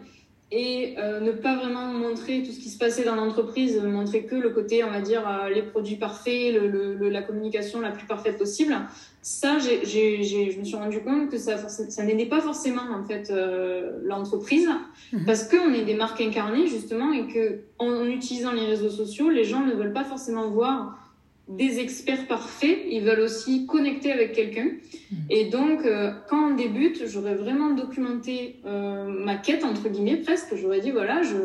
et 0.52 0.96
euh, 0.98 1.22
ne 1.22 1.32
pas 1.32 1.56
vraiment 1.56 1.86
montrer 1.86 2.44
tout 2.44 2.52
ce 2.52 2.60
qui 2.60 2.70
se 2.70 2.78
passait 2.78 3.06
dans 3.06 3.16
l'entreprise, 3.16 3.80
montrer 3.82 4.26
que 4.26 4.36
le 4.36 4.50
côté, 4.50 4.84
on 4.84 4.92
va 4.92 5.00
dire, 5.00 5.26
euh, 5.26 5.50
les 5.50 5.62
produits 5.62 5.96
parfaits, 5.96 6.54
le, 6.54 6.68
le, 6.68 7.10
la 7.10 7.22
communication 7.22 7.80
la 7.80 7.92
plus 7.92 8.06
parfaite 8.06 8.38
possible. 8.38 8.76
Ça, 9.22 9.60
je 9.60 10.60
me 10.60 10.64
suis 10.64 10.76
rendu 10.76 11.00
compte 11.02 11.30
que 11.30 11.38
ça, 11.38 11.58
ça 11.70 12.04
n'aidait 12.04 12.26
pas 12.26 12.42
forcément 12.42 12.82
en 12.94 13.04
fait 13.06 13.32
euh, 13.32 14.00
l'entreprise, 14.04 14.68
mhm. 15.14 15.26
parce 15.26 15.46
qu'on 15.46 15.74
est 15.74 15.86
des 15.86 15.94
marques 15.94 16.20
incarnées 16.20 16.68
justement 16.68 17.14
et 17.14 17.28
que 17.28 17.60
en 17.80 18.06
utilisant 18.06 18.52
les 18.52 18.66
réseaux 18.66 18.90
sociaux, 18.90 19.30
les 19.30 19.46
gens 19.46 19.62
ne 19.62 19.74
veulent 19.74 19.94
pas 19.94 20.04
forcément 20.04 20.50
voir 20.50 20.98
des 21.58 21.80
experts 21.80 22.28
parfaits, 22.28 22.80
ils 22.90 23.02
veulent 23.02 23.22
aussi 23.22 23.66
connecter 23.66 24.12
avec 24.12 24.34
quelqu'un. 24.34 24.68
Hmm. 25.12 25.16
Et 25.30 25.46
donc, 25.46 25.86
euh, 25.86 26.12
quand 26.30 26.52
on 26.52 26.56
débute, 26.56 27.04
j'aurais 27.08 27.36
vraiment 27.36 27.72
documenté 27.72 28.58
euh, 28.66 29.06
ma 29.06 29.36
quête, 29.36 29.64
entre 29.64 29.90
guillemets, 29.90 30.18
presque. 30.18 30.56
J'aurais 30.56 30.82
dit, 30.82 30.92
voilà, 30.92 31.22
je, 31.22 31.38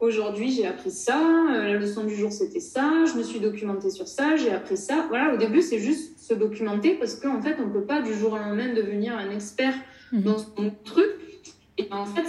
aujourd'hui, 0.00 0.50
j'ai 0.50 0.66
appris 0.66 0.90
ça, 0.90 1.20
euh, 1.20 1.64
la 1.64 1.74
leçon 1.74 2.04
du 2.04 2.14
jour, 2.14 2.32
c'était 2.32 2.60
ça, 2.60 3.04
je 3.06 3.18
me 3.18 3.22
suis 3.22 3.40
documenté 3.40 3.90
sur 3.90 4.08
ça, 4.08 4.36
j'ai 4.36 4.50
appris 4.50 4.76
ça. 4.76 5.06
Voilà, 5.08 5.34
au 5.34 5.36
début, 5.36 5.62
c'est 5.62 5.78
juste 5.78 6.18
se 6.18 6.34
documenter 6.34 6.94
parce 6.94 7.16
qu'en 7.16 7.40
fait, 7.40 7.56
on 7.58 7.70
peut 7.70 7.84
pas 7.84 8.02
du 8.02 8.14
jour 8.14 8.32
au 8.32 8.36
lendemain 8.36 8.72
devenir 8.72 9.16
un 9.16 9.30
expert 9.30 9.74
hmm. 10.12 10.22
dans 10.22 10.38
son 10.38 10.72
truc. 10.84 11.10
Et 11.76 11.88
en 11.90 12.06
fait, 12.06 12.22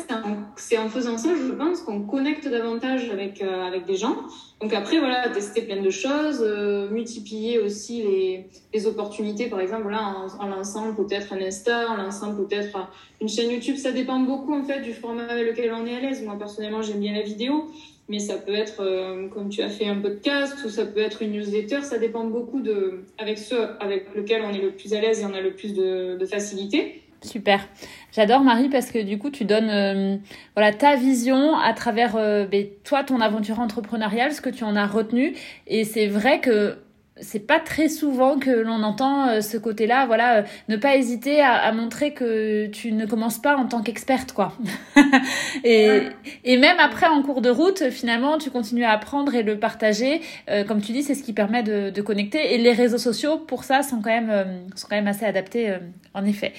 c'est 0.56 0.78
en, 0.80 0.90
faisant 0.90 1.20
ça, 1.20 1.30
je 1.36 1.52
pense, 1.52 1.82
qu'on 1.82 2.02
connecte 2.02 2.48
davantage 2.48 3.12
avec, 3.12 3.44
euh, 3.44 3.64
avec 3.64 3.86
des 3.86 3.96
gens. 3.96 4.18
Donc 4.60 4.74
après, 4.74 4.98
voilà, 4.98 5.30
tester 5.30 5.62
plein 5.62 5.80
de 5.84 5.90
choses, 5.92 6.42
euh, 6.42 6.90
multiplier 6.90 7.60
aussi 7.60 8.02
les, 8.02 8.48
les 8.74 8.88
opportunités, 8.88 9.46
par 9.46 9.60
exemple, 9.60 9.92
là, 9.92 10.02
en, 10.02 10.44
en 10.44 10.48
lançant 10.48 10.96
peut-être 10.96 11.32
un 11.32 11.42
Insta, 11.42 11.92
en 11.92 11.98
lançant 11.98 12.36
peut-être 12.36 12.90
une 13.22 13.30
chaîne 13.30 13.52
YouTube. 13.52 13.76
Ça 13.76 13.92
dépend 13.92 14.20
beaucoup, 14.20 14.56
en 14.56 14.64
fait, 14.64 14.82
du 14.82 14.94
format 14.94 15.28
avec 15.28 15.46
lequel 15.46 15.72
on 15.74 15.86
est 15.86 15.96
à 15.96 16.00
l'aise. 16.00 16.24
Moi, 16.24 16.36
personnellement, 16.40 16.82
j'aime 16.82 17.00
bien 17.00 17.14
la 17.14 17.22
vidéo, 17.22 17.70
mais 18.10 18.18
ça 18.18 18.38
peut 18.38 18.56
être, 18.56 18.82
euh, 18.82 19.28
comme 19.28 19.50
tu 19.50 19.62
as 19.62 19.70
fait 19.70 19.86
un 19.86 20.02
podcast, 20.02 20.58
ou 20.66 20.70
ça 20.70 20.88
peut 20.88 21.02
être 21.02 21.22
une 21.22 21.34
newsletter. 21.34 21.84
Ça 21.84 22.00
dépend 22.00 22.24
beaucoup 22.24 22.62
de, 22.62 23.04
avec 23.20 23.38
ceux 23.38 23.62
avec 23.80 24.16
lequel 24.16 24.42
on 24.42 24.50
est 24.52 24.62
le 24.62 24.72
plus 24.72 24.92
à 24.96 25.02
l'aise 25.02 25.22
et 25.22 25.26
on 25.26 25.36
a 25.36 25.42
le 25.42 25.54
plus 25.54 25.76
de, 25.76 26.18
de 26.18 26.26
facilité. 26.26 27.04
Super. 27.26 27.68
J'adore 28.14 28.42
Marie 28.42 28.70
parce 28.70 28.92
que 28.92 29.02
du 29.02 29.18
coup 29.18 29.30
tu 29.30 29.44
donnes 29.44 29.70
euh, 29.70 30.18
voilà 30.56 30.72
ta 30.72 30.96
vision 30.96 31.58
à 31.58 31.74
travers 31.74 32.16
euh, 32.16 32.46
ben, 32.46 32.68
toi 32.84 33.04
ton 33.04 33.20
aventure 33.20 33.60
entrepreneuriale, 33.60 34.32
ce 34.32 34.42
que 34.42 34.50
tu 34.50 34.64
en 34.64 34.76
as 34.76 34.88
retenu 34.88 35.34
et 35.68 35.84
c'est 35.84 36.08
vrai 36.08 36.40
que 36.40 36.78
c'est 37.22 37.48
pas 37.48 37.62
très 37.62 37.88
souvent 37.88 38.38
que 38.40 38.50
l'on 38.50 38.84
entend 38.84 39.30
euh, 39.30 39.42
ce 39.42 39.56
côté-là, 39.56 40.06
voilà, 40.06 40.40
euh, 40.40 40.42
ne 40.68 40.76
pas 40.76 40.98
hésiter 40.98 41.42
à, 41.42 41.72
montrer 41.72 42.14
que 42.14 42.68
tu 42.68 42.92
ne 42.92 43.06
commences 43.06 43.38
pas 43.38 43.56
en 43.56 43.66
tant 43.68 43.82
qu'experte, 43.82 44.34
quoi. 44.34 44.54
et, 45.64 46.02
et 46.44 46.58
même 46.58 46.78
après, 46.80 47.06
en 47.06 47.22
cours 47.22 47.42
de 47.42 47.50
route, 47.50 47.90
finalement, 47.90 48.38
tu 48.38 48.52
continues 48.52 48.84
à 48.84 48.92
apprendre 48.92 49.34
et 49.34 49.44
le 49.44 49.58
partager. 49.58 50.22
Euh, 50.50 50.66
comme 50.66 50.82
tu 50.82 50.92
dis, 50.92 51.04
c'est 51.04 51.16
ce 51.16 51.24
qui 51.24 51.32
permet 51.32 51.64
de, 51.64 51.90
de, 51.90 52.02
connecter. 52.02 52.54
Et 52.54 52.58
les 52.58 52.74
réseaux 52.74 52.98
sociaux, 52.98 53.38
pour 53.38 53.64
ça, 53.64 53.82
sont 53.82 54.02
quand 54.02 54.10
même, 54.10 54.66
sont 54.76 54.88
quand 54.90 54.98
même 54.98 55.08
assez 55.08 55.26
adaptés, 55.26 55.74
en 56.14 56.26
effet. 56.26 56.52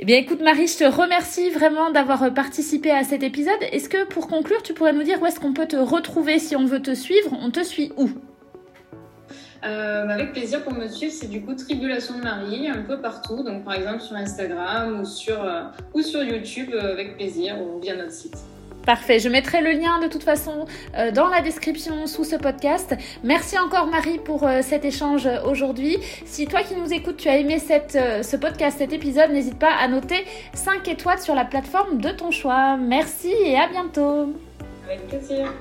Eh 0.00 0.04
bien, 0.04 0.16
écoute, 0.16 0.40
Marie, 0.42 0.66
je 0.66 0.78
te 0.78 0.84
remercie 0.84 1.50
vraiment 1.50 1.90
d'avoir 1.90 2.34
participé 2.34 2.90
à 2.90 3.04
cet 3.04 3.22
épisode. 3.22 3.54
Est-ce 3.70 3.88
que, 3.88 4.04
pour 4.06 4.26
conclure, 4.26 4.62
tu 4.64 4.74
pourrais 4.74 4.92
nous 4.92 5.04
dire 5.04 5.22
où 5.22 5.26
est-ce 5.26 5.38
qu'on 5.38 5.52
peut 5.52 5.66
te 5.66 5.76
retrouver 5.76 6.40
si 6.40 6.56
on 6.56 6.64
veut 6.64 6.82
te 6.82 6.94
suivre? 6.94 7.36
On 7.40 7.50
te 7.50 7.62
suit 7.62 7.92
où? 7.96 8.10
Euh, 9.64 10.08
avec 10.08 10.32
plaisir 10.32 10.62
pour 10.62 10.72
me 10.72 10.88
suivre, 10.88 11.12
c'est 11.12 11.28
du 11.28 11.42
coup 11.42 11.54
Tribulation 11.54 12.18
de 12.18 12.22
Marie, 12.22 12.68
un 12.68 12.82
peu 12.82 13.00
partout, 13.00 13.42
donc 13.44 13.64
par 13.64 13.74
exemple 13.74 14.00
sur 14.00 14.16
Instagram 14.16 15.00
ou 15.00 15.04
sur, 15.04 15.42
euh, 15.42 15.62
ou 15.94 16.02
sur 16.02 16.22
YouTube, 16.22 16.70
euh, 16.74 16.92
avec 16.92 17.16
plaisir, 17.16 17.56
ou 17.60 17.80
via 17.80 17.94
notre 17.94 18.10
site. 18.10 18.36
Parfait, 18.84 19.20
je 19.20 19.28
mettrai 19.28 19.62
le 19.62 19.70
lien 19.70 20.00
de 20.00 20.08
toute 20.08 20.24
façon 20.24 20.66
dans 21.14 21.28
la 21.28 21.40
description 21.40 22.08
sous 22.08 22.24
ce 22.24 22.34
podcast. 22.34 22.96
Merci 23.22 23.56
encore 23.56 23.86
Marie 23.86 24.18
pour 24.18 24.44
cet 24.62 24.84
échange 24.84 25.28
aujourd'hui. 25.44 25.98
Si 26.24 26.46
toi 26.46 26.64
qui 26.64 26.74
nous 26.74 26.92
écoutes, 26.92 27.16
tu 27.16 27.28
as 27.28 27.38
aimé 27.38 27.60
cette, 27.60 27.92
ce 27.92 28.36
podcast, 28.36 28.78
cet 28.78 28.92
épisode, 28.92 29.30
n'hésite 29.30 29.56
pas 29.56 29.70
à 29.80 29.86
noter 29.86 30.24
5 30.54 30.88
étoiles 30.88 31.20
sur 31.20 31.36
la 31.36 31.44
plateforme 31.44 31.98
de 31.98 32.10
ton 32.10 32.32
choix. 32.32 32.76
Merci 32.76 33.32
et 33.44 33.56
à 33.56 33.68
bientôt. 33.68 34.34
Avec 34.88 35.06
plaisir. 35.06 35.52